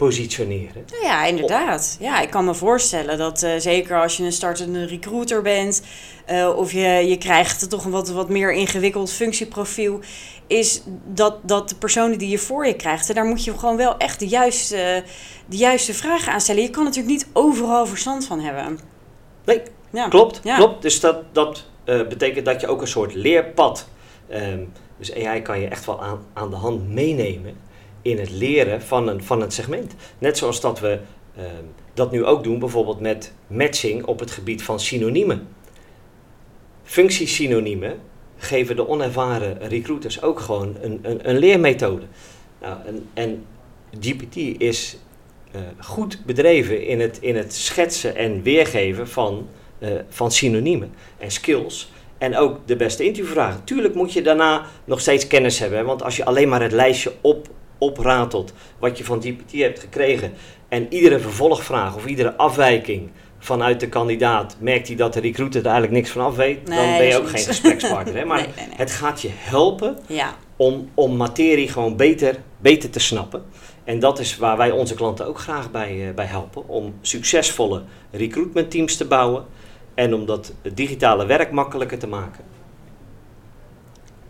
positioneren. 0.00 0.84
Nou 0.90 1.04
ja, 1.04 1.24
inderdaad. 1.24 1.96
Ja, 2.00 2.20
ik 2.20 2.30
kan 2.30 2.44
me 2.44 2.54
voorstellen 2.54 3.18
dat 3.18 3.42
eh, 3.42 3.52
zeker 3.58 4.02
als 4.02 4.16
je 4.16 4.24
een 4.24 4.32
startende 4.32 4.84
recruiter 4.86 5.42
bent, 5.42 5.82
eh, 6.26 6.52
of 6.56 6.72
je, 6.72 6.80
je 7.08 7.18
krijgt 7.18 7.70
toch 7.70 7.84
een 7.84 7.90
wat, 7.90 8.08
wat 8.10 8.28
meer 8.28 8.52
ingewikkeld 8.52 9.12
functieprofiel, 9.12 10.00
is 10.46 10.82
dat, 11.06 11.36
dat 11.42 11.68
de 11.68 11.74
personen 11.74 12.18
die 12.18 12.28
je 12.28 12.38
voor 12.38 12.66
je 12.66 12.74
krijgt, 12.74 13.08
hè, 13.08 13.14
daar 13.14 13.24
moet 13.24 13.44
je 13.44 13.58
gewoon 13.58 13.76
wel 13.76 13.96
echt 13.96 14.18
de 14.18 14.26
juiste, 14.28 15.04
de 15.46 15.56
juiste 15.56 15.94
vragen 15.94 16.32
aan 16.32 16.40
stellen. 16.40 16.62
Je 16.62 16.70
kan 16.70 16.84
natuurlijk 16.84 17.14
niet 17.14 17.26
overal 17.32 17.86
verstand 17.86 18.26
van 18.26 18.40
hebben. 18.40 18.78
Nee, 19.44 19.62
Ja. 19.92 20.08
Klopt, 20.08 20.40
Ja. 20.42 20.56
klopt. 20.56 20.82
Dus 20.82 21.00
dat, 21.00 21.16
dat 21.32 21.64
eh, 21.84 22.06
betekent 22.08 22.44
dat 22.44 22.60
je 22.60 22.66
ook 22.66 22.80
een 22.80 22.86
soort 22.88 23.14
leerpad. 23.14 23.88
ehm, 24.28 24.64
dus 24.98 25.14
AI 25.14 25.42
kan 25.42 25.60
je 25.60 25.68
echt 25.68 25.86
wel 25.86 26.02
aan, 26.02 26.26
aan 26.32 26.50
de 26.50 26.56
hand 26.56 26.88
meenemen 26.88 27.56
in 28.02 28.18
het 28.18 28.30
leren 28.30 28.82
van 28.82 29.08
een, 29.08 29.22
van 29.22 29.42
een 29.42 29.50
segment. 29.50 29.94
Net 30.18 30.38
zoals 30.38 30.60
dat 30.60 30.80
we 30.80 30.98
ehm, 31.36 31.64
dat 31.94 32.10
nu 32.10 32.24
ook 32.24 32.44
doen, 32.44 32.58
bijvoorbeeld 32.58 33.00
met 33.00 33.32
matching 33.46 34.04
op 34.04 34.20
het 34.20 34.30
gebied 34.30 34.62
van 34.62 34.80
synoniemen. 34.80 35.48
Functiesynoniemen 36.82 38.00
geven 38.36 38.76
de 38.76 38.88
onervaren 38.88 39.68
recruiters 39.68 40.22
ook 40.22 40.40
gewoon 40.40 40.76
een, 40.80 40.98
een, 41.02 41.28
een 41.28 41.38
leermethode. 41.38 42.06
Nou, 42.60 42.76
en, 42.86 43.08
en 43.14 43.44
GPT 44.00 44.36
is 44.60 44.96
eh, 45.52 45.60
goed 45.78 46.24
bedreven 46.24 46.86
in 46.86 47.00
het, 47.00 47.18
in 47.20 47.36
het 47.36 47.54
schetsen 47.54 48.16
en 48.16 48.42
weergeven 48.42 49.08
van 49.08 49.48
eh, 49.80 49.88
van 50.08 50.32
synoniemen 50.32 50.92
en 51.18 51.30
skills. 51.30 51.92
En 52.18 52.36
ook 52.36 52.58
de 52.66 52.76
beste 52.76 53.04
interviewvragen. 53.04 53.64
Tuurlijk 53.64 53.94
moet 53.94 54.12
je 54.12 54.22
daarna 54.22 54.66
nog 54.84 55.00
steeds 55.00 55.26
kennis 55.26 55.58
hebben. 55.58 55.84
Want 55.84 56.02
als 56.02 56.16
je 56.16 56.24
alleen 56.24 56.48
maar 56.48 56.62
het 56.62 56.72
lijstje 56.72 57.12
op, 57.20 57.48
opratelt 57.80 58.52
wat 58.78 58.98
je 58.98 59.04
van 59.04 59.22
GPT 59.22 59.52
hebt 59.52 59.80
gekregen. 59.80 60.32
En 60.68 60.86
iedere 60.92 61.18
vervolgvraag 61.18 61.96
of 61.96 62.06
iedere 62.06 62.36
afwijking 62.36 63.10
vanuit 63.38 63.80
de 63.80 63.88
kandidaat 63.88 64.56
merkt 64.58 64.86
hij 64.86 64.96
dat 64.96 65.12
de 65.12 65.20
recruiter 65.20 65.60
er 65.60 65.66
eigenlijk 65.66 65.96
niks 65.96 66.10
van 66.10 66.24
af 66.24 66.36
weet. 66.36 66.66
dan 66.66 66.76
ben 66.76 67.06
je 67.06 67.16
ook 67.18 67.28
geen 67.28 67.44
gesprekspartner. 67.44 68.16
Hè? 68.16 68.24
Maar 68.30 68.36
Nee, 68.36 68.46
nee, 68.56 68.66
nee. 68.66 68.76
het 68.76 68.90
gaat 68.90 69.22
je 69.22 69.30
helpen 69.32 69.98
Ja, 70.06 70.34
om, 70.56 70.90
om 70.94 71.16
materie 71.16 71.68
gewoon 71.68 71.96
beter, 71.96 72.36
beter 72.58 72.90
te 72.90 73.00
snappen. 73.00 73.42
En 73.84 73.98
dat 73.98 74.18
is 74.18 74.36
waar 74.36 74.56
wij 74.56 74.70
onze 74.70 74.94
klanten 74.94 75.26
ook 75.26 75.38
graag 75.38 75.70
bij, 75.70 76.08
eh, 76.08 76.14
bij 76.14 76.24
helpen. 76.24 76.68
Om 76.68 76.94
succesvolle 77.00 77.82
recruitmentteams 78.10 78.96
te 78.96 79.04
bouwen. 79.06 79.44
En 79.94 80.14
om 80.14 80.26
dat 80.26 80.52
digitale 80.74 81.26
werk 81.26 81.50
makkelijker 81.50 81.98
te 81.98 82.06
maken. 82.06 82.44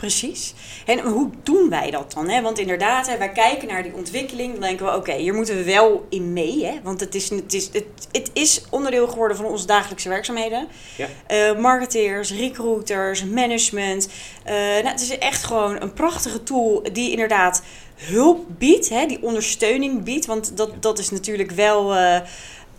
Precies. 0.00 0.54
En 0.86 0.98
hoe 0.98 1.30
doen 1.42 1.68
wij 1.68 1.90
dat 1.90 2.12
dan? 2.12 2.28
Hè? 2.28 2.42
Want 2.42 2.58
inderdaad, 2.58 3.06
hè, 3.06 3.18
wij 3.18 3.32
kijken 3.32 3.68
naar 3.68 3.82
die 3.82 3.94
ontwikkeling. 3.94 4.52
Dan 4.52 4.60
denken 4.60 4.86
we, 4.86 4.94
oké, 4.96 5.12
hier 5.14 5.34
moeten 5.34 5.56
we 5.56 5.64
wel 5.64 6.06
in 6.08 6.32
mee. 6.32 6.64
Hè? 6.64 6.72
Want 6.82 7.00
het 7.00 7.14
is, 7.14 7.30
het, 7.30 7.54
is, 7.54 7.68
het, 7.72 7.84
het 8.12 8.30
is 8.32 8.62
onderdeel 8.70 9.08
geworden 9.08 9.36
van 9.36 9.46
onze 9.46 9.66
dagelijkse 9.66 10.08
werkzaamheden. 10.08 10.68
Ja. 10.96 11.06
Eh, 11.26 11.58
marketeers, 11.58 12.32
recruiters, 12.32 13.24
management. 13.24 14.08
Eh, 14.44 14.54
nou, 14.54 14.86
het 14.86 15.00
is 15.00 15.18
echt 15.18 15.44
gewoon 15.44 15.80
een 15.80 15.92
prachtige 15.92 16.42
tool 16.42 16.82
die 16.92 17.10
inderdaad 17.10 17.62
hulp 17.94 18.44
biedt, 18.58 18.88
hè, 18.88 19.06
die 19.06 19.22
ondersteuning 19.22 20.02
biedt. 20.02 20.26
Want 20.26 20.56
dat, 20.56 20.82
dat 20.82 20.98
is 20.98 21.10
natuurlijk 21.10 21.50
wel. 21.50 21.94
eh, 21.94 22.20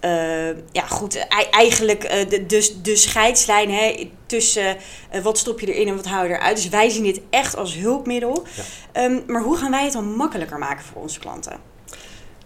eh, 0.02 0.48
ja, 0.72 0.86
goed, 0.90 1.28
eigenlijk 1.52 2.04
eh, 2.04 2.30
de, 2.30 2.46
de, 2.46 2.76
de 2.82 2.96
scheidslijn 2.96 3.72
hè, 3.72 4.10
tussen 4.26 4.78
eh, 5.10 5.22
wat 5.22 5.38
stop 5.38 5.60
je 5.60 5.74
erin 5.74 5.88
en 5.88 5.96
wat 5.96 6.06
hou 6.06 6.28
je 6.28 6.34
eruit. 6.34 6.56
Dus 6.56 6.70
wij 6.70 6.90
zien 6.90 7.04
dit 7.04 7.22
echt 7.30 7.56
als 7.56 7.76
hulpmiddel. 7.76 8.44
Ja. 8.56 8.64
Ehm, 8.92 9.20
maar 9.28 9.42
hoe 9.42 9.58
gaan 9.58 9.72
wij 9.72 9.84
het 9.84 9.94
dan 9.94 10.16
makkelijker 10.16 10.58
maken 10.58 10.84
voor 10.86 11.02
onze 11.02 11.20
klanten? 11.20 11.70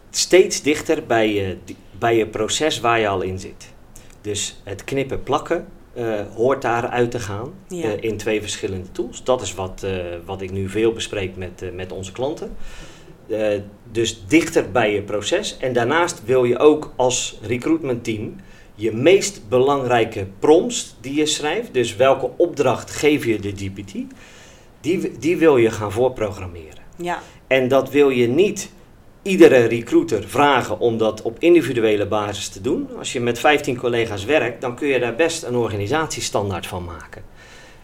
steeds 0.09 0.62
dichter 0.62 1.05
bij 1.05 1.33
je, 1.33 1.57
bij 2.00 2.17
je 2.17 2.27
proces 2.27 2.79
waar 2.79 3.00
je 3.00 3.07
al 3.07 3.21
in 3.21 3.39
zit. 3.39 3.74
Dus 4.21 4.62
het 4.63 4.83
knippen 4.83 5.24
plakken 5.24 5.67
eh, 5.93 6.21
hoort 6.35 6.62
daaruit 6.62 7.12
te 7.12 7.19
gaan 7.19 7.53
Ja. 7.67 7.89
in 8.00 8.17
twee 8.17 8.41
verschillende 8.41 8.91
tools. 8.91 9.24
Dat 9.24 9.41
is 9.41 9.53
wat, 9.53 9.85
wat 10.25 10.41
ik 10.41 10.51
nu 10.51 10.69
veel 10.69 10.91
bespreek 10.93 11.35
met, 11.35 11.74
met 11.74 11.91
onze 11.91 12.12
klanten. 12.12 12.55
Eh, 13.27 13.48
dus 13.91 14.24
dichter 14.27 14.72
bij 14.72 14.94
je 14.94 15.01
proces. 15.01 15.58
En 15.58 15.74
daarnaast 15.74 16.22
wil 16.25 16.44
je 16.44 16.60
ook 16.60 16.94
als 16.96 17.39
recruitment 17.41 18.03
team 18.03 18.36
je 18.75 18.91
meest 18.91 19.50
belangrijke 19.50 20.27
prompts 20.39 20.96
die 21.01 21.13
je 21.13 21.25
schrijft, 21.25 21.74
dus 21.74 21.96
welke 21.96 22.29
opdracht 22.38 22.91
geef 22.91 23.25
je 23.25 23.39
de 23.39 23.53
GPT, 23.55 23.94
die, 24.82 25.17
die 25.20 25.38
wil 25.38 25.58
je 25.58 25.72
gaan 25.72 25.91
voorprogrammeren. 25.91 26.84
Ja, 26.98 27.22
En 27.48 27.67
dat 27.67 27.89
wil 27.89 28.10
je 28.10 28.27
niet 28.27 28.72
iedere 29.22 29.65
recruiter 29.65 30.27
vragen 30.27 30.79
om 30.79 30.98
dat 30.98 31.22
op 31.22 31.39
individuele 31.39 32.08
basis 32.08 32.48
te 32.48 32.62
doen. 32.62 32.89
Als 32.98 33.13
je 33.13 33.20
met 33.20 33.39
15 33.39 33.77
collega's 33.77 34.25
werkt, 34.25 34.62
dan 34.62 34.75
kun 34.75 34.88
je 34.88 35.00
daar 35.00 35.15
best 35.15 35.44
een 35.44 35.55
organisatiestandaard 35.55 36.67
van 36.67 36.84
maken. 36.84 37.24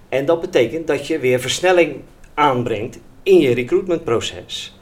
En 0.09 0.25
dat 0.25 0.41
betekent 0.41 0.87
dat 0.87 1.07
je 1.07 1.19
weer 1.19 1.39
versnelling 1.39 1.95
aanbrengt 2.33 2.99
in 3.23 3.37
je 3.37 3.53
recruitmentproces. 3.53 4.79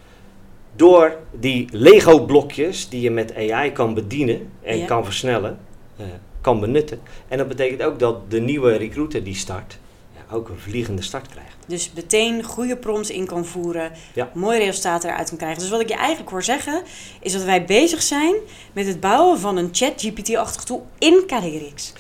Door 0.80 1.18
die 1.32 1.68
Lego-blokjes 1.72 2.90
die 2.90 3.02
je 3.02 3.12
met 3.12 3.36
AI 3.36 3.72
kan 3.72 3.94
bedienen 3.94 4.50
en 4.62 4.78
Ja. 4.78 4.86
kan 4.86 5.04
versnellen, 5.06 5.60
eh, 5.98 6.06
kan 6.42 6.60
benutten. 6.60 7.00
En 7.28 7.38
dat 7.38 7.48
betekent 7.48 7.84
ook 7.84 8.00
dat 8.00 8.32
de 8.32 8.40
nieuwe 8.42 8.76
recruiter 8.76 9.24
die 9.24 9.36
start, 9.36 9.78
ja, 10.16 10.36
ook 10.36 10.50
een 10.50 10.60
vliegende 10.60 11.02
start 11.02 11.28
krijgt. 11.28 11.48
dus 11.68 11.92
meteen 11.96 12.44
goede 12.44 12.78
prompts 12.78 13.10
in 13.10 13.26
kan 13.26 13.46
voeren, 13.46 13.92
Ja. 14.14 14.30
mooie 14.34 14.58
resultaten 14.60 15.10
eruit 15.10 15.30
kan 15.30 15.38
krijgen. 15.38 15.60
Dus 15.60 15.70
wat 15.70 15.80
ik 15.82 15.88
je 15.90 15.96
eigenlijk 15.96 16.30
hoor 16.30 16.44
zeggen, 16.44 16.82
is 17.22 17.32
dat 17.34 17.44
wij 17.44 17.66
bezig 17.66 18.02
zijn 18.02 18.34
met 18.74 18.88
het 18.88 19.00
bouwen 19.00 19.40
van 19.40 19.58
een 19.58 19.70
chat-GPT-achtig 19.72 20.64
tool 20.64 20.86
in 20.98 21.24
Carrierix. 21.28 21.94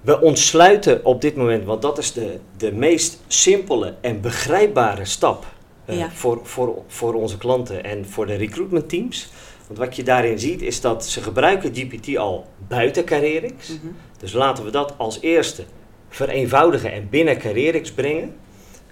We 0.00 0.20
ontsluiten 0.20 1.04
op 1.04 1.20
dit 1.20 1.36
moment, 1.36 1.64
want 1.64 1.82
dat 1.82 1.98
is 1.98 2.12
de, 2.12 2.38
de 2.56 2.72
meest 2.72 3.20
simpele 3.26 3.94
en 4.00 4.20
begrijpbare 4.20 5.04
stap 5.04 5.46
eh, 5.86 5.98
Ja. 5.98 6.10
voor, 6.10 6.40
voor, 6.42 6.82
voor 6.86 7.14
onze 7.14 7.38
klanten 7.38 7.84
en 7.84 8.06
voor 8.08 8.26
de 8.26 8.34
recruitment 8.34 8.88
teams. 8.88 9.30
Want 9.66 9.78
wat 9.78 9.96
je 9.96 10.02
daarin 10.02 10.38
ziet 10.38 10.62
is 10.62 10.80
dat 10.80 11.06
ze 11.06 11.22
gebruiken 11.22 11.74
GPT 11.74 12.16
al 12.16 12.46
buiten 12.68 13.04
Carrierix. 13.04 13.68
Mhm. 13.68 13.92
Dus 14.18 14.32
laten 14.32 14.64
we 14.64 14.70
dat 14.70 14.94
als 14.96 15.20
eerste 15.20 15.64
vereenvoudigen 16.08 16.92
en 16.92 17.08
binnen 17.10 17.38
Carrierix 17.38 17.92
brengen. 17.92 18.36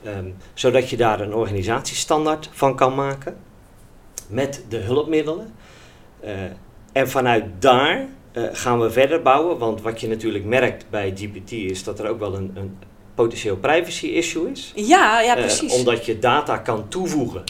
ehm, 0.04 0.28
zodat 0.54 0.90
je 0.90 0.96
daar 0.96 1.20
een 1.20 1.34
organisatiestandaard 1.34 2.48
van 2.52 2.76
kan 2.76 2.94
maken. 2.94 3.36
Met 4.28 4.64
de 4.68 4.76
hulpmiddelen. 4.76 5.54
Eh, 6.20 6.32
en 6.92 7.08
vanuit 7.08 7.44
daar 7.58 8.06
eh, 8.32 8.42
gaan 8.52 8.80
we 8.80 8.90
verder 8.90 9.22
bouwen. 9.22 9.58
Want 9.58 9.82
wat 9.82 10.00
je 10.00 10.08
natuurlijk 10.08 10.44
merkt 10.44 10.90
bij 10.90 11.12
GPT 11.16 11.52
is 11.52 11.84
dat 11.84 11.98
er 11.98 12.08
ook 12.08 12.18
wel 12.18 12.34
een, 12.34 12.50
een 12.54 12.76
potentieel 13.14 13.56
privacy 13.56 14.06
issue 14.06 14.50
is. 14.50 14.72
Ja, 14.74 15.20
ja, 15.20 15.36
Eh, 15.36 15.40
precies. 15.40 15.74
omdat 15.74 16.06
je 16.06 16.18
data 16.18 16.56
kan 16.58 16.88
toevoegen 16.88 17.42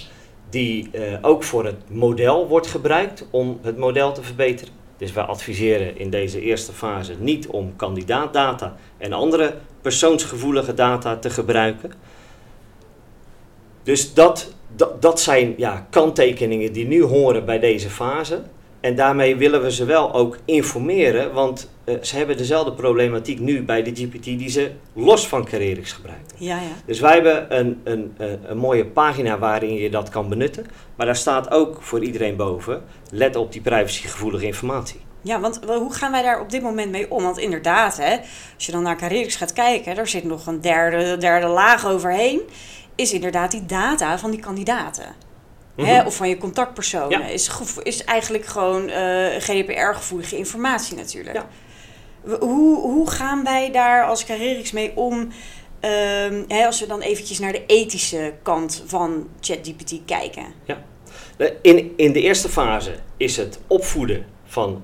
die 0.51 0.89
eh, 0.93 1.19
ook 1.23 1.43
voor 1.45 1.65
het 1.65 1.77
model 1.89 2.49
wordt 2.49 2.67
gebruikt 2.67 3.27
om 3.31 3.59
het 3.63 3.77
model 3.77 4.13
te 4.13 4.23
verbeteren. 4.23 4.73
Dus 4.97 5.13
wij 5.13 5.25
adviseren 5.25 5.99
in 5.99 6.11
deze 6.11 6.41
eerste 6.41 6.73
fase 6.73 7.15
niet 7.19 7.47
om 7.47 7.77
kandidaatdata 7.77 8.77
en 8.99 9.13
andere 9.13 9.55
persoonsgevoelige 9.83 10.75
data 10.75 11.17
te 11.17 11.31
gebruiken. 11.31 11.93
Dus 13.83 14.15
dat, 14.15 14.53
dat, 14.77 15.03
dat 15.03 15.21
zijn 15.21 15.55
ja, 15.57 15.87
kanttekeningen 15.91 16.73
die 16.73 16.87
nu 16.87 17.03
horen 17.03 17.45
bij 17.45 17.59
deze 17.59 17.91
fase. 17.91 18.43
En 18.85 18.95
daarmee 18.95 19.37
willen 19.37 19.63
we 19.63 19.73
ze 19.73 19.85
wel 19.85 20.15
ook 20.15 20.39
informeren, 20.45 21.33
want 21.33 21.71
eh, 21.85 21.95
ze 22.03 22.17
hebben 22.17 22.37
dezelfde 22.37 22.73
problematiek 22.73 23.41
nu 23.41 23.63
bij 23.63 23.83
de 23.83 23.91
GPT 23.95 24.25
die 24.25 24.49
ze 24.49 24.71
los 24.93 25.29
van 25.29 25.45
Carrierix 25.45 25.93
gebruiken. 25.93 26.37
Ja, 26.39 26.57
ja. 26.57 26.69
Dus 26.87 27.01
wij 27.01 27.15
hebben 27.15 27.59
een, 27.59 27.81
een, 27.85 28.15
een, 28.17 28.39
een 28.51 28.57
mooie 28.57 28.87
pagina 28.87 29.39
waarin 29.39 29.75
je 29.75 29.91
dat 29.91 30.09
kan 30.09 30.29
benutten. 30.29 30.67
Maar 30.97 31.07
daar 31.07 31.17
staat 31.17 31.51
ook 31.51 31.83
voor 31.83 32.05
iedereen 32.05 32.37
boven, 32.37 32.83
let 33.11 33.37
op 33.37 33.53
die 33.53 33.61
privacygevoelige 33.61 34.47
informatie. 34.47 35.01
Ja, 35.21 35.41
want 35.41 35.61
hoe 35.67 35.95
gaan 35.95 36.11
wij 36.11 36.23
daar 36.23 36.41
op 36.41 36.51
dit 36.51 36.63
moment 36.63 36.91
mee 36.91 37.11
om? 37.11 37.23
Want 37.23 37.39
inderdaad, 37.39 37.97
hè, 37.97 38.17
als 38.55 38.67
je 38.67 38.73
dan 38.73 38.83
naar 38.83 38.97
Carrierix 38.97 39.37
gaat 39.37 39.53
kijken, 39.53 39.95
daar 39.95 40.09
zit 40.09 40.25
nog 40.25 40.47
een 40.47 40.61
derde, 40.61 41.17
derde 41.17 41.47
laag 41.47 41.87
overheen. 41.87 42.41
Is 42.95 43.13
inderdaad 43.13 43.51
die 43.51 43.67
data 43.67 44.19
van 44.19 44.31
die 44.31 44.41
kandidaten. 44.41 45.25
Hè, 45.77 45.97
Mhm. 45.99 46.07
of 46.07 46.17
van 46.17 46.29
je 46.29 46.39
contactpersonen. 46.39 47.19
Ja. 47.21 47.27
Is, 47.27 47.51
is 47.83 48.05
eigenlijk 48.05 48.47
gewoon 48.47 48.89
eh, 48.89 49.27
GDPR-gevoelige 49.39 50.37
informatie 50.37 50.97
natuurlijk. 50.97 51.37
Ja. 51.37 51.49
Hoe, 52.41 52.81
hoe 52.81 53.11
gaan 53.11 53.45
wij 53.45 53.71
daar 53.73 54.05
als 54.05 54.25
Carrierix 54.25 54.73
mee 54.73 54.97
om? 54.97 55.29
ehm, 55.81 56.43
hè, 56.49 56.67
als 56.67 56.81
we 56.81 56.87
dan 56.87 57.01
eventjes 57.01 57.39
naar 57.39 57.53
de 57.53 57.67
ethische 57.67 58.33
kant 58.43 58.83
van 58.87 59.29
ChatGPT 59.41 59.95
kijken. 60.07 60.45
Eh, 61.37 61.51
In, 61.63 61.93
in 61.97 62.13
de 62.13 62.21
eerste 62.21 62.49
fase 62.49 62.95
is 63.17 63.37
het 63.37 63.61
opvoeden 63.67 64.27
van, 64.45 64.83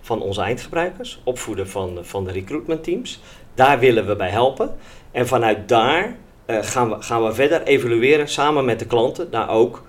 van 0.00 0.22
onze 0.22 0.40
eindgebruikers, 0.40 1.20
opvoeden 1.24 1.68
van, 1.68 1.98
van 2.02 2.24
de 2.24 2.32
recruitment 2.32 2.84
teams. 2.84 3.20
Daar 3.54 3.78
willen 3.78 4.06
we 4.06 4.16
bij 4.16 4.30
helpen. 4.30 4.74
En 5.12 5.26
vanuit 5.26 5.68
daar 5.68 6.16
eh, 6.46 6.58
gaan, 6.62 6.88
we, 6.90 7.02
gaan 7.02 7.24
we 7.24 7.32
verder 7.34 7.62
evalueren 7.62 8.28
samen 8.28 8.64
met 8.64 8.78
de 8.78 8.86
klanten 8.86 9.28
naar 9.30 9.48
ook 9.48 9.84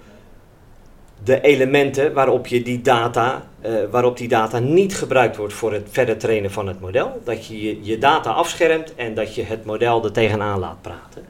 de 1.24 1.42
elementen 1.42 2.14
waarop 2.14 2.48
je 2.48 2.62
die 2.64 2.82
data, 2.82 3.48
eh, 3.62 3.74
waarop 3.92 4.18
die 4.18 4.28
data 4.28 4.60
niet 4.60 4.96
gebruikt 4.96 5.36
wordt 5.38 5.54
voor 5.54 5.74
het 5.74 5.88
verder 5.92 6.18
trainen 6.18 6.52
van 6.52 6.68
het 6.68 6.80
model. 6.80 7.22
Dat 7.24 7.46
je 7.46 7.62
je, 7.62 7.80
je 7.82 7.98
data 7.98 8.32
afschermt 8.32 8.96
en 8.96 9.14
dat 9.14 9.36
je 9.36 9.44
het 9.44 9.66
model 9.66 10.04
er 10.04 10.12
tegenaan 10.12 10.60
laat 10.60 10.82
praten. 10.82 11.26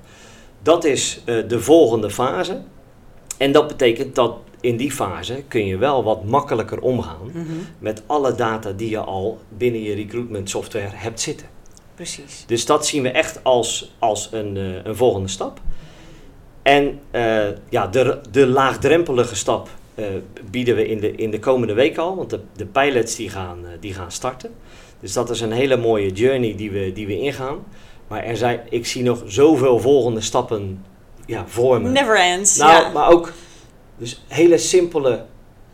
Dat 0.62 0.83
is 0.83 1.21
eh, 1.25 1.35
de 1.47 1.59
volgende 1.59 2.09
fase. 2.09 2.62
En 3.38 3.51
dat 3.51 3.67
betekent 3.67 4.15
dat 4.15 4.38
in 4.62 4.77
die 4.77 4.91
fase 4.91 5.43
kun 5.47 5.65
je 5.65 5.77
wel 5.77 6.03
wat 6.03 6.23
makkelijker 6.23 6.79
omgaan 6.79 7.31
Mhm, 7.33 7.51
met 7.79 8.03
alle 8.05 8.35
data 8.35 8.71
die 8.71 8.89
je 8.89 9.00
al 9.00 9.39
binnen 9.50 9.81
je 9.81 9.95
recruitment 9.95 10.50
software 10.50 10.89
hebt 10.91 11.21
zitten. 11.21 11.47
Precies. 11.95 12.43
Dus 12.47 12.65
dat 12.65 12.85
zien 12.85 13.03
we 13.03 13.09
echt 13.09 13.43
als, 13.43 13.93
als 14.00 14.29
een, 14.31 14.57
eh, 14.57 14.63
een 14.83 14.95
volgende 14.95 15.27
stap. 15.27 15.59
En 16.62 17.00
ja, 17.69 17.88
de, 17.88 18.19
de 18.31 18.47
laagdrempelige 18.47 19.35
stap 19.35 19.69
eh, 19.95 20.05
bieden 20.51 20.75
we 20.75 20.88
in 20.88 21.00
de, 21.00 21.12
in 21.12 21.31
de 21.31 21.39
komende 21.39 21.73
week 21.73 21.97
al, 21.97 22.15
want 22.15 22.29
de, 22.29 22.39
de 22.55 22.65
pilots 22.65 23.15
die 23.15 23.29
gaan, 23.29 23.65
eh, 23.65 23.71
die 23.79 23.93
gaan 23.93 24.12
starten. 24.12 24.51
Dus 25.00 25.13
dat 25.13 25.29
is 25.29 25.41
een 25.41 25.51
hele 25.51 25.77
mooie 25.77 26.12
journey 26.12 26.55
die 26.55 26.71
we, 26.71 26.91
die 26.93 27.07
we 27.07 27.19
ingaan. 27.19 27.65
Maar 28.07 28.23
er 28.23 28.38
zijn, 28.38 28.59
ik 28.69 28.85
zie 28.85 29.03
nog 29.03 29.23
zoveel 29.25 29.79
volgende 29.79 30.21
stappen 30.21 30.85
ja, 31.25 31.47
voor 31.47 31.81
me. 31.81 31.89
Never 31.89 32.19
ends. 32.19 32.57
Nou, 32.57 32.93
maar 32.93 33.09
ook 33.09 33.31
dus 33.97 34.23
hele 34.27 34.57
simpele 34.57 35.25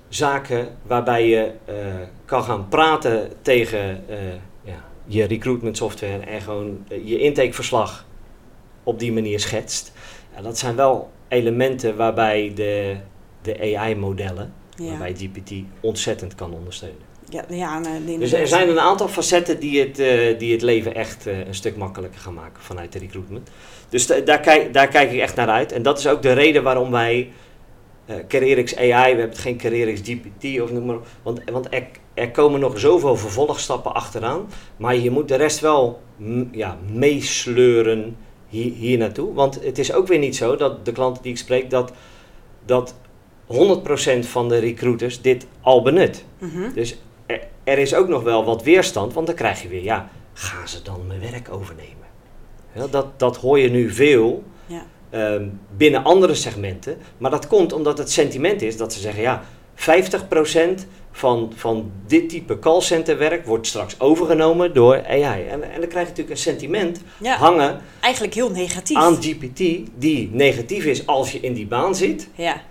zaken 0.10 0.68
waarbij 0.82 1.28
je 1.28 1.52
eh, 1.66 1.76
kan 2.26 2.44
gaan 2.44 2.68
praten 2.68 3.32
tegen 3.42 4.04
ja, 4.64 4.84
je 5.06 5.24
recruitment 5.24 5.78
software 5.78 6.26
en 6.26 6.42
gewoon 6.42 6.86
je 6.88 7.20
intakeverslag 7.20 8.06
op 8.84 9.00
die 9.00 9.14
manier 9.14 9.40
schetst. 9.40 9.92
Ja, 10.36 10.42
dat 10.42 10.58
zijn 10.58 10.76
wel 10.76 11.10
elementen 11.28 11.96
waarbij 11.96 12.52
de, 12.56 12.98
de 13.54 13.78
AI-modellen, 13.78 14.54
ja. 14.76 14.90
waarbij 14.90 15.16
GPT 15.16 15.52
ontzettend 15.80 16.36
kan 16.36 16.54
ondersteunen. 16.54 17.08
Ja, 17.30 17.44
ja, 17.50 17.80
nee, 17.80 18.18
Dus 18.18 18.34
er 18.34 18.48
zijn 18.48 18.70
een 18.70 18.80
aantal 18.80 19.08
facetten 19.08 19.60
die 19.60 19.80
het, 19.80 20.00
eh, 20.00 20.40
die 20.40 20.52
het 20.52 20.62
leven 20.62 20.96
echt 20.96 21.28
eh, 21.28 21.38
een 21.48 21.56
stuk 21.56 21.76
makkelijker 21.78 22.20
gaan 22.20 22.34
maken 22.34 22.64
vanuit 22.64 22.92
de 22.92 23.00
recruitment. 23.00 23.50
Dus 23.90 24.08
da- 24.08 24.20
daar, 24.20 24.40
kijk, 24.40 24.74
daar 24.74 24.88
kijk 24.88 25.12
ik 25.12 25.20
echt 25.20 25.36
naar 25.36 25.48
uit. 25.48 25.72
En 25.72 25.82
dat 25.82 26.00
is 26.00 26.08
ook 26.08 26.22
de 26.22 26.32
reden 26.32 26.64
waarom 26.64 26.92
wij 26.92 27.32
eh 28.06 28.16
Carrierix 28.28 28.76
AI, 28.76 28.88
we 28.88 28.94
hebben 28.96 29.30
het 29.30 29.38
geen 29.38 29.58
Carrierix 29.58 30.02
GPT 30.04 30.62
of 30.62 30.72
noem 30.72 30.86
maar 30.86 30.96
op. 30.96 31.08
Want, 31.24 31.42
want 31.52 31.68
er, 31.74 31.88
er 32.14 32.32
komen 32.32 32.60
nog 32.60 32.80
zoveel 32.80 33.18
vervolgstappen 33.18 33.94
achteraan. 33.94 34.50
Maar 34.78 34.96
je 34.96 35.12
moet 35.12 35.28
de 35.28 35.36
rest 35.36 35.60
wel 35.60 36.02
ja, 36.52 36.78
meesleuren 36.92 38.18
hier, 38.48 38.74
hier 38.74 38.98
naartoe. 38.98 39.34
Want 39.34 39.64
het 39.64 39.78
is 39.80 39.94
ook 39.94 40.08
weer 40.08 40.20
niet 40.20 40.36
zo 40.36 40.56
dat 40.56 40.86
de 40.86 40.92
klanten 40.92 41.24
die 41.24 41.32
ik 41.32 41.38
spreek, 41.38 41.70
dat, 41.70 41.92
dat 42.66 42.96
100% 43.54 44.20
van 44.28 44.50
de 44.50 44.58
recruiters 44.58 45.22
dit 45.22 45.46
al 45.62 45.82
benut. 45.82 46.24
Mhm. 46.40 46.74
Dus 46.74 46.98
er, 47.26 47.40
er 47.64 47.78
is 47.78 47.94
ook 47.94 48.08
nog 48.08 48.24
wel 48.24 48.46
wat 48.46 48.64
weerstand, 48.64 49.14
want 49.14 49.28
dan 49.28 49.36
krijg 49.36 49.62
je 49.62 49.68
weer, 49.68 49.84
ja, 49.84 50.10
gaan 50.34 50.68
ze 50.68 50.82
dan 50.82 51.08
mijn 51.08 51.20
werk 51.32 51.52
overnemen? 51.52 52.08
Ja, 52.74 52.88
dat, 52.88 53.20
dat 53.20 53.38
hoor 53.38 53.60
je 53.60 53.70
nu 53.70 53.90
veel 53.92 54.44
Ja. 54.66 54.86
ehm, 55.10 55.48
binnen 55.78 56.04
andere 56.04 56.34
segmenten, 56.34 56.98
maar 57.18 57.32
dat 57.32 57.48
komt 57.48 57.74
omdat 57.74 57.98
het 57.98 58.12
sentiment 58.12 58.62
is 58.62 58.78
dat 58.78 58.94
ze 58.94 59.00
zeggen, 59.00 59.22
ja, 59.22 59.44
50% 59.76 60.86
van, 61.12 61.52
van 61.56 61.92
dit 62.08 62.30
type 62.30 62.60
callcenterwerk 62.60 63.46
wordt 63.46 63.68
straks 63.68 64.00
overgenomen 64.00 64.74
door 64.74 65.06
AI. 65.08 65.48
En, 65.48 65.64
en 65.72 65.80
dan 65.80 65.90
krijg 65.90 66.06
je 66.06 66.10
natuurlijk 66.12 66.30
een 66.30 66.38
sentiment 66.38 67.02
Ja, 67.22 67.36
hangen 67.38 67.82
eigenlijk 68.00 68.34
heel 68.34 68.52
negatief. 68.52 68.98
aan 68.98 69.16
GPT 69.22 69.58
die 69.98 70.30
negatief 70.32 70.86
is 70.86 71.06
als 71.08 71.32
je 71.32 71.40
in 71.40 71.54
die 71.54 71.68
baan 71.68 71.96
zit. 71.96 72.30
Ja, 72.36 72.62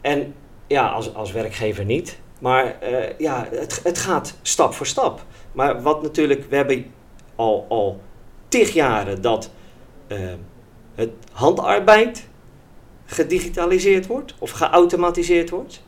En 0.00 0.34
ja, 0.66 0.88
als, 0.88 1.14
als 1.14 1.32
werkgever 1.32 1.84
niet. 1.84 2.18
Maar 2.38 2.80
eh, 2.80 3.18
ja, 3.18 3.46
het, 3.50 3.80
het 3.82 3.98
gaat 3.98 4.34
stap 4.42 4.74
voor 4.74 4.86
stap. 4.86 5.24
Maar 5.52 5.82
wat 5.82 6.02
natuurlijk, 6.02 6.44
we 6.50 6.56
hebben 6.56 6.92
al, 7.34 7.66
al 7.68 8.00
tig 8.48 8.72
jaren 8.72 9.22
dat 9.22 9.50
eh, 10.06 10.18
het 10.94 11.10
handarbeid 11.32 12.28
gedigitaliseerd 13.04 14.06
wordt 14.06 14.34
of 14.38 14.50
geautomatiseerd 14.50 15.50
wordt. 15.50 15.82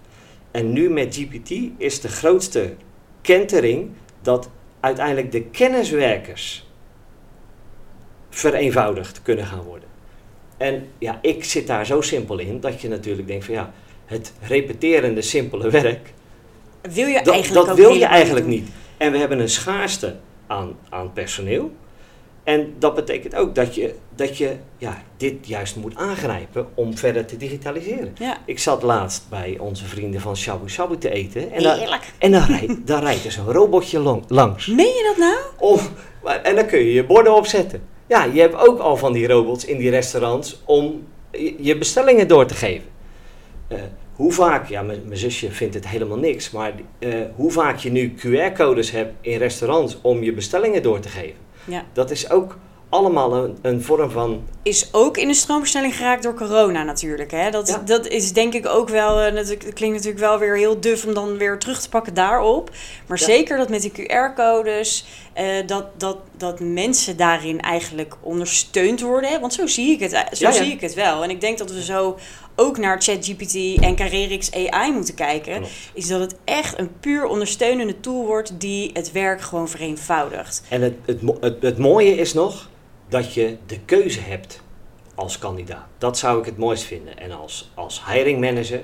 En 0.50 0.73
nu 0.73 0.90
met 0.90 1.16
GPT 1.16 1.50
is 1.76 2.00
de 2.00 2.09
grootste 2.09 2.75
kentering 3.21 3.90
dat 4.23 4.50
uiteindelijk 4.81 5.33
de 5.33 5.42
kenniswerkers 5.42 6.66
vereenvoudigd 8.31 9.23
kunnen 9.23 9.47
gaan 9.47 9.62
worden. 9.62 9.88
En 10.57 10.88
ja, 10.99 11.19
ik 11.23 11.45
zit 11.45 11.66
daar 11.66 11.87
zo 11.87 12.00
simpel 12.00 12.38
in 12.38 12.61
dat 12.61 12.81
je 12.81 12.88
natuurlijk 12.88 13.26
denkt 13.26 13.45
van 13.45 13.54
ja, 13.54 13.73
het 14.06 14.32
repeterende 14.40 15.23
simpele 15.23 15.71
werk, 15.71 16.12
wil 16.82 17.06
je 17.06 17.21
dat, 17.25 17.35
eigenlijk 17.35 17.66
dat 17.66 17.76
wil 17.76 17.92
je 17.94 18.04
eigenlijk 18.04 18.47
doen. 18.47 18.54
niet. 18.54 18.68
En 18.97 19.12
we 19.12 19.18
hebben 19.18 19.38
een 19.38 19.49
schaarste 19.49 20.16
aan, 20.47 20.76
aan 20.88 21.12
personeel. 21.12 21.71
En 22.44 22.75
dat 22.78 22.94
betekent 22.94 23.35
ook 23.35 23.54
dat 23.54 23.75
je, 23.75 23.94
dat 24.14 24.38
je 24.38 24.52
ja, 24.78 25.02
dit 25.16 25.35
juist 25.47 25.76
moet 25.76 25.97
aangrijpen 25.97 26.66
om 26.75 26.97
verder 26.97 27.25
te 27.26 27.37
digitaliseren. 27.37 28.14
Ja, 28.18 28.38
Ik 28.44 28.59
zat 28.59 28.82
laatst 28.82 29.23
bij 29.28 29.56
onze 29.61 29.85
vrienden 29.85 30.21
van 30.21 30.37
Shabu 30.37 30.68
Shabu 30.68 30.99
te 30.99 31.11
eten. 31.11 31.52
En, 31.52 31.62
daar, 31.62 32.12
en 32.18 32.30
dan, 32.32 32.44
rijdt, 32.59 32.87
dan 32.87 33.00
rijdt 33.00 33.25
er 33.25 33.32
zo'n 33.32 33.52
robotje 33.52 34.23
langs. 34.28 34.66
Meen 34.66 34.87
je 34.87 35.14
dat 35.16 35.16
nou? 35.16 35.80
Maar- 36.23 36.42
en 36.42 36.54
dan 36.54 36.66
kun 36.66 36.78
je 36.78 36.92
je 36.92 37.04
borden 37.04 37.35
opzetten. 37.35 37.82
Ja, 38.06 38.25
je 38.25 38.40
hebt 38.40 38.56
ook 38.68 38.78
al 38.78 38.97
van 38.97 39.12
die 39.12 39.26
robots 39.26 39.64
in 39.64 39.78
die 39.78 39.90
restaurants 39.90 40.61
om 40.64 41.06
je 41.59 41.78
bestellingen 41.78 42.28
door 42.28 42.47
te 42.47 42.54
geven. 42.54 42.88
Eh, 43.69 43.78
hoe 44.12 44.33
vaak, 44.33 44.69
ja, 44.69 44.83
mijn 44.83 45.02
zusje 45.12 45.50
vindt 45.50 45.75
het 45.75 45.88
helemaal 45.88 46.19
niks, 46.19 46.50
maar 46.50 46.73
eh, 46.99 47.14
hoe 47.37 47.50
vaak 47.50 47.78
je 47.78 47.90
nu 47.90 48.14
QR-codes 48.19 48.90
hebt 48.90 49.12
in 49.21 49.38
restaurants 49.38 49.99
om 50.02 50.23
je 50.23 50.33
bestellingen 50.33 50.83
door 50.83 51.00
te 51.00 51.09
geven, 51.09 51.37
Ja. 51.64 51.85
dat 51.92 52.11
is 52.11 52.31
ook 52.31 52.57
allemaal 52.88 53.35
een, 53.35 53.59
een 53.62 53.83
vorm 53.83 54.11
van. 54.11 54.42
Is 54.62 54.88
ook 54.92 55.16
in 55.16 55.28
de 55.28 55.35
stroomversnelling 55.35 55.97
geraakt 55.97 56.23
door 56.23 56.35
corona 56.35 56.83
natuurlijk. 56.83 57.31
Hè? 57.31 57.50
Dat, 57.50 57.69
Ja. 57.69 57.83
dat 57.85 58.07
is 58.07 58.33
denk 58.33 58.54
ik 58.54 58.66
ook 58.66 58.88
wel, 58.88 59.21
eh, 59.21 59.35
dat 59.35 59.47
dat 59.47 59.57
klinkt 59.73 59.97
natuurlijk 59.97 60.19
wel 60.25 60.38
weer 60.38 60.57
heel 60.57 60.81
duf 60.81 61.07
om 61.07 61.14
dan 61.14 61.37
weer 61.37 61.59
terug 61.59 61.81
te 61.81 61.88
pakken 61.88 62.14
daarop. 62.14 62.71
Maar 63.07 63.19
Ja. 63.19 63.25
zeker 63.25 63.57
dat 63.57 63.69
met 63.69 63.83
die 63.83 63.92
QR-codes, 63.92 65.04
dat, 65.66 65.87
dat, 66.00 66.19
dat 66.37 66.61
mensen 66.61 67.16
daarin 67.16 67.61
eigenlijk 67.61 68.14
ondersteund 68.21 69.00
worden. 69.00 69.31
Hè? 69.31 69.40
Want 69.40 69.52
zo 69.54 69.66
zie 69.66 69.90
ik 69.92 70.00
het, 70.00 70.11
zo 70.33 70.47
ja. 70.47 70.52
zie 70.52 70.73
ik 70.73 70.81
het 70.81 70.95
wel. 70.95 71.23
En 71.23 71.31
ik 71.31 71.40
denk 71.40 71.59
dat 71.59 71.71
we 71.73 71.83
zo 71.83 72.19
ook 72.56 72.78
naar 72.78 73.02
ChatGPT 73.02 73.82
en 73.82 73.97
Carerix 73.97 74.52
AI 74.52 74.92
moeten 74.92 75.14
kijken. 75.14 75.56
Klopt. 75.56 75.73
Is 75.94 76.09
dat 76.09 76.21
het 76.21 76.37
echt 76.44 76.78
een 76.78 76.90
puur 77.00 77.26
ondersteunende 77.26 78.00
tool 78.00 78.26
wordt 78.26 78.61
die 78.61 78.90
het 78.92 79.12
werk 79.12 79.40
gewoon 79.40 79.68
vereenvoudigt. 79.68 80.62
En 80.68 80.82
het, 80.82 80.94
het, 81.04 81.21
het, 81.40 81.62
het 81.62 81.78
mooie 81.78 82.14
is 82.14 82.32
nog 82.32 82.68
dat 83.09 83.35
je 83.35 83.56
de 83.66 83.78
keuze 83.80 84.21
hebt 84.21 84.62
als 85.14 85.38
kandidaat. 85.38 85.87
Dat 85.99 86.18
zou 86.18 86.38
ik 86.38 86.44
het 86.44 86.56
mooist 86.56 86.85
vinden. 86.85 87.18
En 87.18 87.32
als, 87.32 87.71
als 87.75 88.02
hiring 88.06 88.40
manager, 88.40 88.82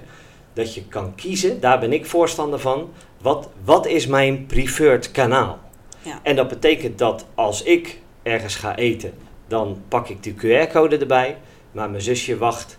dat 0.52 0.74
je 0.74 0.84
kan 0.84 1.14
kiezen, 1.14 1.60
daar 1.60 1.78
ben 1.78 1.92
ik 1.92 2.06
voorstander 2.06 2.58
van. 2.58 2.90
Wat, 3.20 3.48
wat 3.64 3.86
is 3.86 4.06
mijn 4.06 4.46
preferred 4.46 5.10
kanaal? 5.10 5.58
Ja. 6.02 6.20
En 6.22 6.36
dat 6.36 6.48
betekent 6.48 6.98
dat 6.98 7.26
als 7.34 7.62
ik 7.62 8.00
ergens 8.22 8.54
ga 8.54 8.76
eten, 8.76 9.12
dan 9.46 9.82
pak 9.88 10.08
ik 10.08 10.22
de 10.22 10.34
QR-code 10.34 10.98
erbij. 10.98 11.36
Maar 11.72 11.90
mijn 11.90 12.02
zusje 12.02 12.36
wacht 12.36 12.78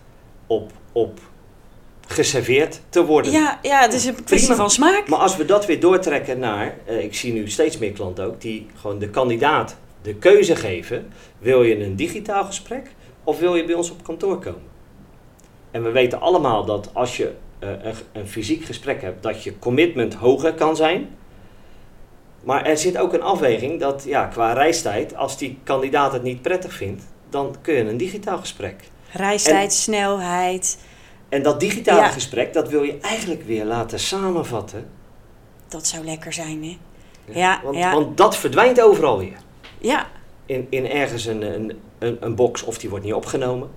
op, 0.49 0.71
op 0.91 1.19
geserveerd 2.07 2.81
te 2.89 3.05
worden. 3.05 3.31
Ja, 3.31 3.59
ja, 3.61 3.81
het 3.81 3.93
is 3.93 4.05
een 4.05 4.23
kwestie 4.23 4.55
van 4.55 4.69
smaak. 4.69 5.07
Maar 5.07 5.19
als 5.19 5.37
we 5.37 5.45
dat 5.45 5.65
weer 5.65 5.79
doortrekken 5.79 6.39
naar, 6.39 6.77
eh, 6.85 7.03
ik 7.03 7.15
zie 7.15 7.33
nu 7.33 7.49
steeds 7.49 7.77
meer 7.77 7.91
klanten 7.91 8.25
ook, 8.25 8.41
die 8.41 8.65
gewoon 8.75 8.99
de 8.99 9.09
kandidaat 9.09 9.77
de 10.01 10.15
keuze 10.15 10.55
geven: 10.55 11.07
wil 11.39 11.63
je 11.63 11.83
een 11.83 11.95
digitaal 11.95 12.45
gesprek 12.45 12.91
of 13.23 13.39
wil 13.39 13.55
je 13.55 13.63
bij 13.63 13.75
ons 13.75 13.91
op 13.91 14.03
kantoor 14.03 14.39
komen? 14.39 14.67
En 15.71 15.83
we 15.83 15.91
weten 15.91 16.21
allemaal 16.21 16.65
dat 16.65 16.89
als 16.93 17.17
je 17.17 17.33
eh, 17.59 17.69
een, 17.69 17.93
een 18.11 18.27
fysiek 18.27 18.65
gesprek 18.65 19.01
hebt, 19.01 19.23
dat 19.23 19.43
je 19.43 19.59
commitment 19.59 20.13
hoger 20.13 20.53
kan 20.53 20.75
zijn. 20.75 21.09
Maar 22.43 22.65
er 22.65 22.77
zit 22.77 22.97
ook 22.97 23.13
een 23.13 23.21
afweging 23.21 23.79
dat 23.79 24.03
ja, 24.07 24.25
qua 24.25 24.53
reistijd, 24.53 25.15
als 25.15 25.37
die 25.37 25.57
kandidaat 25.63 26.13
het 26.13 26.23
niet 26.23 26.41
prettig 26.41 26.73
vindt, 26.73 27.03
dan 27.29 27.55
kun 27.61 27.73
je 27.73 27.83
een 27.83 27.97
digitaal 27.97 28.37
gesprek. 28.37 28.75
Reistijd, 29.11 29.73
snelheid, 29.73 30.79
En 31.29 31.43
dat 31.43 31.59
digitale 31.59 31.99
Ja. 32.01 32.07
gesprek, 32.09 32.53
dat 32.53 32.69
wil 32.69 32.83
je 32.83 32.97
eigenlijk 33.01 33.43
weer 33.43 33.65
laten 33.65 33.99
samenvatten. 33.99 34.89
dat 35.67 35.87
zou 35.87 36.05
lekker 36.05 36.33
zijn, 36.33 36.63
hè? 36.63 36.77
Ja, 37.39 37.61
want, 37.63 37.77
ja. 37.77 37.93
want 37.93 38.17
dat 38.17 38.37
verdwijnt 38.37 38.81
overal 38.81 39.17
weer. 39.17 39.37
Ja, 39.77 40.07
In, 40.45 40.67
in 40.69 40.89
ergens 40.89 41.25
een, 41.25 41.41
een, 41.53 41.79
een, 41.99 42.17
een 42.19 42.35
box 42.35 42.63
of 42.63 42.77
die 42.77 42.89
wordt 42.89 43.05
niet 43.05 43.13
opgenomen. 43.13 43.69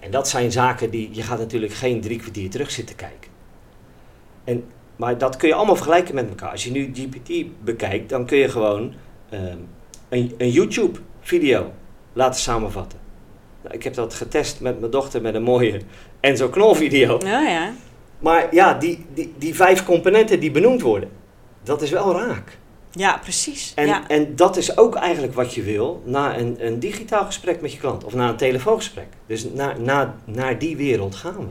En 0.00 0.10
dat 0.10 0.28
zijn 0.28 0.52
zaken 0.52 0.90
die, 0.90 1.08
je 1.12 1.22
gaat 1.22 1.38
natuurlijk 1.38 1.72
geen 1.72 2.00
drie 2.00 2.18
kwartier 2.18 2.50
terug 2.50 2.70
zitten 2.70 2.96
kijken. 2.96 3.30
En, 4.44 4.64
maar 4.96 5.18
dat 5.18 5.36
kun 5.36 5.48
je 5.48 5.54
allemaal 5.54 5.74
vergelijken 5.76 6.14
met 6.14 6.28
elkaar. 6.28 6.50
Als 6.50 6.64
je 6.64 6.70
nu 6.70 6.92
GPT 6.94 7.64
bekijkt, 7.64 8.08
dan 8.08 8.26
kun 8.26 8.38
je 8.38 8.48
gewoon 8.48 8.94
ehm, 9.30 9.56
een, 10.08 10.34
een 10.38 10.50
YouTube 10.50 10.98
video 11.20 11.72
laten 12.12 12.40
samenvatten. 12.40 12.98
Nou, 13.62 13.74
ik 13.74 13.82
heb 13.82 13.94
dat 13.94 14.14
getest 14.14 14.60
met 14.60 14.80
mijn 14.80 14.90
dochter 14.90 15.22
met 15.22 15.34
een 15.34 15.42
mooie 15.42 15.80
Enzo 16.20 16.48
Knol 16.48 16.74
video. 16.74 17.18
ja. 17.24 17.72
Maar 18.18 18.54
ja, 18.54 18.74
die, 18.74 19.06
die, 19.14 19.34
die 19.38 19.54
vijf 19.54 19.84
componenten 19.84 20.40
die 20.40 20.50
benoemd 20.50 20.80
worden, 20.80 21.10
dat 21.62 21.82
is 21.82 21.90
wel 21.90 22.12
raak. 22.12 22.58
Ja, 22.90 23.18
precies. 23.22 23.72
En, 23.74 23.86
ja. 23.86 24.08
en 24.08 24.36
dat 24.36 24.56
is 24.56 24.76
ook 24.76 24.94
eigenlijk 24.94 25.34
wat 25.34 25.54
je 25.54 25.62
wil 25.62 26.02
na 26.04 26.38
een, 26.38 26.56
een 26.58 26.78
digitaal 26.78 27.24
gesprek 27.24 27.60
met 27.60 27.72
je 27.72 27.78
klant 27.78 28.04
of 28.04 28.14
na 28.14 28.28
een 28.28 28.36
telefoongesprek. 28.36 29.06
Dus 29.26 29.44
na, 29.52 29.74
na, 29.78 30.14
naar 30.24 30.58
die 30.58 30.76
wereld 30.76 31.14
gaan 31.14 31.36
we. 31.36 31.46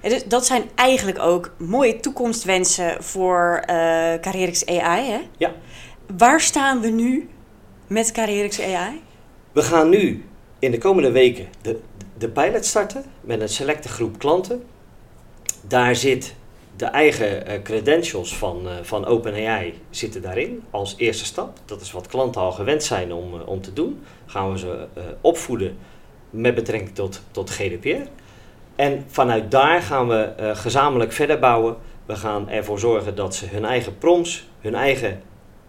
En 0.00 0.10
dus 0.10 0.24
dat 0.24 0.46
zijn 0.46 0.62
eigenlijk 0.74 1.18
ook 1.18 1.54
mooie 1.58 2.00
toekomstwensen 2.00 3.02
voor 3.02 3.62
eh 3.66 4.14
Carrierix 4.20 4.66
AI, 4.66 5.10
hè? 5.10 5.20
Ja. 5.36 5.52
Waar 6.16 6.40
staan 6.40 6.80
we 6.80 6.88
nu 6.88 7.28
met 7.86 8.12
Carrierix 8.12 8.60
AI? 8.60 9.00
We 9.52 9.62
gaan 9.62 9.88
nu 9.88 10.24
in 10.66 10.72
de 10.72 10.78
komende 10.78 11.10
weken 11.10 11.46
de, 11.62 11.78
de 12.18 12.28
pilot 12.28 12.64
starten 12.64 13.04
met 13.20 13.40
een 13.40 13.48
selecte 13.48 13.88
groep 13.88 14.18
klanten. 14.18 14.64
Daar 15.60 15.96
zit 15.96 16.34
de 16.76 16.84
eigen 16.84 17.46
eh, 17.46 17.62
credentials 17.62 18.36
van, 18.36 18.68
eh, 18.68 18.74
van 18.82 19.06
OpenAI 19.06 19.74
zitten 19.90 20.22
daarin 20.22 20.62
als 20.70 20.94
eerste 20.96 21.24
stap. 21.24 21.58
Dat 21.64 21.80
is 21.80 21.92
wat 21.92 22.06
klanten 22.06 22.40
al 22.40 22.52
gewend 22.52 22.82
zijn 22.82 23.12
om, 23.12 23.34
eh, 23.34 23.48
om 23.48 23.60
te 23.60 23.72
doen. 23.72 24.02
Gaan 24.26 24.52
we 24.52 24.58
ze 24.58 24.86
opvoeden 25.20 25.76
met 26.30 26.54
betrekking 26.54 26.94
tot, 26.94 27.22
tot 27.30 27.50
GDPR. 27.50 28.08
En 28.76 29.04
vanuit 29.08 29.50
daar 29.50 29.82
gaan 29.82 30.08
we 30.08 30.32
gezamenlijk 30.54 31.12
verder 31.12 31.38
bouwen. 31.38 31.76
We 32.06 32.16
gaan 32.16 32.48
ervoor 32.48 32.78
zorgen 32.78 33.14
dat 33.14 33.34
ze 33.34 33.46
hun 33.46 33.64
eigen 33.64 33.98
prompts, 33.98 34.48
hun 34.60 34.74
eigen 34.74 35.22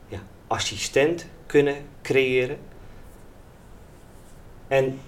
ja, 0.07 0.19
assistent 0.47 1.27
kunnen 1.45 1.75
creëren. 2.01 2.57
En 4.67 4.99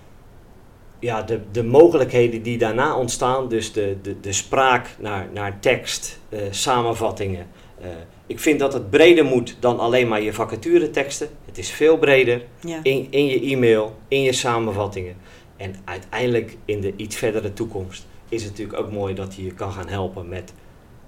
ja, 1.00 1.22
de, 1.22 1.39
de 1.52 1.63
mogelijkheden 1.63 2.41
die 2.41 2.58
daarna 2.58 2.95
ontstaan, 2.98 3.50
dus 3.50 3.74
de, 3.74 3.98
de, 4.02 4.19
de 4.19 4.34
spraak 4.34 4.95
naar, 5.00 5.28
naar 5.34 5.60
tekst, 5.60 6.19
eh, 6.30 6.39
samenvattingen. 6.50 7.48
eh, 7.82 7.88
ik 8.28 8.39
vind 8.39 8.60
dat 8.60 8.74
het 8.74 8.89
breder 8.89 9.26
moet 9.26 9.56
dan 9.60 9.80
alleen 9.80 10.08
maar 10.08 10.22
je 10.22 10.34
vacatureteksten. 10.34 11.30
Het 11.45 11.58
is 11.58 11.69
veel 11.72 11.98
breder 11.98 12.43
Ja. 12.60 12.80
in, 12.84 13.08
in 13.10 13.26
je 13.26 13.39
e-mail, 13.41 13.95
in 14.08 14.22
je 14.22 14.34
samenvattingen. 14.34 15.15
En 15.58 15.76
uiteindelijk 15.86 16.58
in 16.65 16.82
de 16.82 16.93
iets 16.95 17.15
verdere 17.15 17.54
toekomst 17.54 18.06
is 18.30 18.41
het 18.43 18.52
natuurlijk 18.52 18.80
ook 18.80 18.91
mooi 18.91 19.13
dat 19.13 19.36
hij 19.36 19.43
je 19.43 19.54
kan 19.54 19.72
gaan 19.72 19.88
helpen 19.88 20.30
met, 20.30 20.54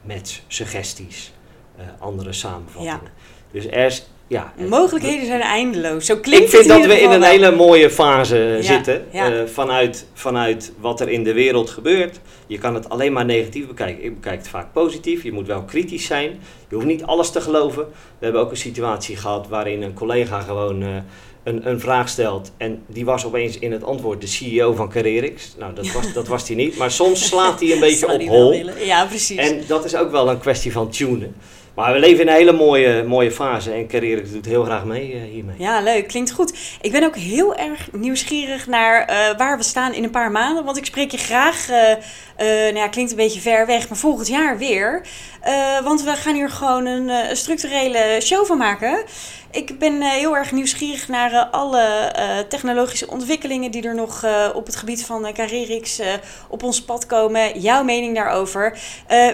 met 0.01 0.43
suggesties, 0.47 1.33
eh, 1.77 1.85
andere 1.99 2.33
samenvattingen. 2.33 3.11
Dus 3.51 3.65
er 3.65 3.85
is, 3.85 4.09
ja, 4.31 4.53
Mogelijkheden 4.69 5.25
zijn 5.25 5.41
eindeloos. 5.41 6.05
Zo 6.05 6.17
klinkt 6.17 6.43
ik 6.43 6.49
vind 6.49 6.65
het 6.69 6.77
dat 6.77 6.85
we 6.85 7.01
in 7.01 7.11
een 7.11 7.23
hele 7.23 7.51
mooie 7.55 7.89
fase 7.89 8.37
Ja, 8.37 8.61
zitten. 8.61 9.05
ja. 9.11 9.31
eh, 9.33 9.45
vanuit, 9.45 10.05
vanuit 10.13 10.71
wat 10.79 10.99
er 10.99 11.09
in 11.09 11.23
de 11.23 11.33
wereld 11.33 11.69
gebeurt. 11.69 12.19
Je 12.47 12.57
kan 12.57 12.73
het 12.73 12.89
alleen 12.89 13.13
maar 13.13 13.25
negatief 13.25 13.67
bekijken. 13.67 14.03
Ik 14.03 14.13
bekijk 14.15 14.37
het 14.37 14.47
vaak 14.47 14.73
positief. 14.73 15.23
Je 15.23 15.31
moet 15.31 15.47
wel 15.47 15.63
kritisch 15.63 16.05
zijn. 16.05 16.39
Je 16.69 16.75
hoeft 16.75 16.87
niet 16.87 17.03
alles 17.03 17.29
te 17.31 17.41
geloven. 17.41 17.83
We 18.19 18.23
hebben 18.25 18.41
ook 18.41 18.51
een 18.51 18.57
situatie 18.57 19.15
gehad 19.17 19.47
waarin 19.47 19.81
een 19.81 19.93
collega 19.93 20.39
gewoon 20.41 20.81
eh, 20.81 20.87
een, 21.43 21.69
een 21.69 21.79
vraag 21.79 22.09
stelt. 22.09 22.51
En 22.57 22.83
die 22.87 23.05
was 23.05 23.25
opeens 23.25 23.59
in 23.59 23.71
het 23.71 23.83
antwoord 23.83 24.21
de 24.21 24.27
CEO 24.27 24.73
van 24.73 24.89
Carerix. 24.89 25.55
Nou, 25.59 25.73
dat 25.73 25.91
was, 25.91 26.13
dat 26.13 26.27
was 26.27 26.47
hij 26.47 26.55
niet. 26.55 26.77
Maar 26.77 26.91
soms 26.91 27.27
slaat 27.27 27.59
hij 27.59 27.71
een 27.71 27.79
beetje 27.89 28.13
op 28.13 28.21
hol. 28.27 28.53
Ja, 28.83 29.05
precies. 29.05 29.37
En 29.37 29.61
dat 29.67 29.85
is 29.85 29.95
ook 29.95 30.11
wel 30.11 30.29
een 30.29 30.39
kwestie 30.39 30.71
van 30.71 30.89
tunen. 30.89 31.35
Maar 31.75 31.93
we 31.93 31.99
leven 31.99 32.21
in 32.21 32.27
een 32.27 32.33
hele 32.33 32.51
mooie, 32.51 33.03
mooie 33.03 33.31
fase. 33.31 33.71
En 33.71 33.87
Carerix 33.87 34.31
doet 34.31 34.45
heel 34.45 34.63
graag 34.63 34.85
mee 34.85 35.13
eh, 35.13 35.21
hiermee. 35.21 35.55
Ja, 35.57 35.81
leuk. 35.81 36.07
Klinkt 36.07 36.31
goed. 36.31 36.57
Ik 36.81 36.91
ben 36.91 37.03
ook 37.03 37.15
heel 37.15 37.55
erg 37.55 37.89
nieuwsgierig 37.91 38.67
naar 38.67 39.05
eh, 39.05 39.37
waar 39.37 39.57
we 39.57 39.63
staan 39.63 39.93
in 39.93 40.03
een 40.03 40.09
paar 40.09 40.31
maanden. 40.31 40.65
Want 40.65 40.77
ik 40.77 40.85
spreek 40.85 41.11
je 41.11 41.17
graag, 41.17 41.69
eh, 41.69 42.47
nou 42.47 42.75
ja, 42.75 42.87
klinkt 42.87 43.11
een 43.11 43.17
beetje 43.17 43.41
ver 43.41 43.65
weg, 43.65 43.89
maar 43.89 43.97
volgend 43.97 44.27
jaar 44.27 44.57
weer. 44.57 45.05
Want 45.83 46.03
we 46.03 46.15
gaan 46.15 46.35
hier 46.35 46.49
gewoon 46.49 46.85
een 46.85 47.35
structurele 47.35 48.17
show 48.21 48.45
van 48.45 48.57
maken. 48.57 49.03
Ik 49.51 49.79
ben 49.79 50.01
eh, 50.01 50.09
heel 50.09 50.35
erg 50.37 50.51
nieuwsgierig 50.51 51.07
naar 51.07 51.31
eh, 51.33 51.51
alle 51.51 51.81
eh, 51.81 52.39
technologische 52.39 53.09
ontwikkelingen 53.09 53.71
die 53.71 53.83
er 53.83 53.95
nog 53.95 54.25
op 54.53 54.65
het 54.65 54.75
gebied 54.75 55.05
van 55.05 55.25
eh, 55.25 56.13
op 56.47 56.63
ons 56.63 56.81
pad 56.81 57.05
komen. 57.05 57.59
Jouw 57.59 57.83
mening 57.83 58.15
daarover. 58.15 58.79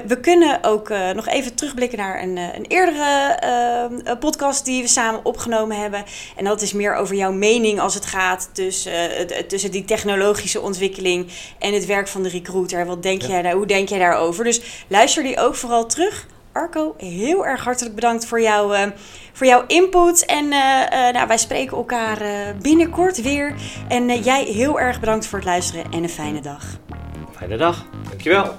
We 0.08 0.20
kunnen 0.22 0.64
ook 0.64 0.90
nog 0.90 1.28
even 1.28 1.56
terugblikken 1.56 1.98
naar 1.98 2.24
een, 2.24 2.38
een 2.38 2.66
eerdere 2.68 4.18
podcast 4.20 4.66
die 4.66 4.82
we 4.82 4.88
samen 4.88 5.26
opgenomen 5.26 5.78
hebben. 5.80 6.04
En 6.36 6.46
dat 6.46 6.62
is 6.62 6.74
meer 6.74 6.96
over 6.96 7.16
jouw 7.16 7.32
mening 7.32 7.80
als 7.80 7.94
het 7.94 8.06
gaat 8.06 8.50
tussen, 8.54 9.28
tussen 9.48 9.72
die 9.72 9.86
technologische 9.86 10.62
ontwikkeling 10.62 11.32
en 11.60 11.74
het 11.74 11.86
werk 11.86 12.08
van 12.08 12.24
de 12.24 12.30
recruiter. 12.30 12.86
Wat 12.86 13.04
denk 13.04 13.22
Ja. 13.22 13.28
jij 13.28 13.42
daar, 13.42 13.54
hoe 13.54 13.66
denk 13.66 13.90
jij 13.90 14.00
daarover? 14.00 14.44
Dus 14.44 14.62
luister 14.88 15.24
die 15.24 15.40
ook 15.40 15.56
vooral 15.56 15.86
terug. 15.86 16.26
Arco, 16.58 16.96
heel 16.98 17.46
erg 17.46 17.64
hartelijk 17.64 17.96
bedankt 17.96 18.26
voor, 18.26 18.42
jou, 18.42 18.76
eh, 18.76 18.88
voor 19.34 19.48
jouw 19.48 19.64
input. 19.68 20.26
En 20.26 20.52
eh, 20.52 21.08
eh, 21.08 21.14
nou, 21.14 21.28
wij 21.28 21.38
spreken 21.38 21.78
elkaar 21.78 22.20
binnenkort 22.62 23.22
weer. 23.22 23.56
En 23.88 24.22
jij 24.22 24.44
heel 24.44 24.80
erg 24.80 25.00
bedankt 25.00 25.26
voor 25.26 25.40
het 25.40 25.48
luisteren 25.48 25.92
en 25.92 26.04
een 26.04 26.10
fijne 26.10 26.42
dag. 26.42 26.64
Fijne 27.36 27.58
dag. 27.58 27.86
Dankjewel. 28.10 28.56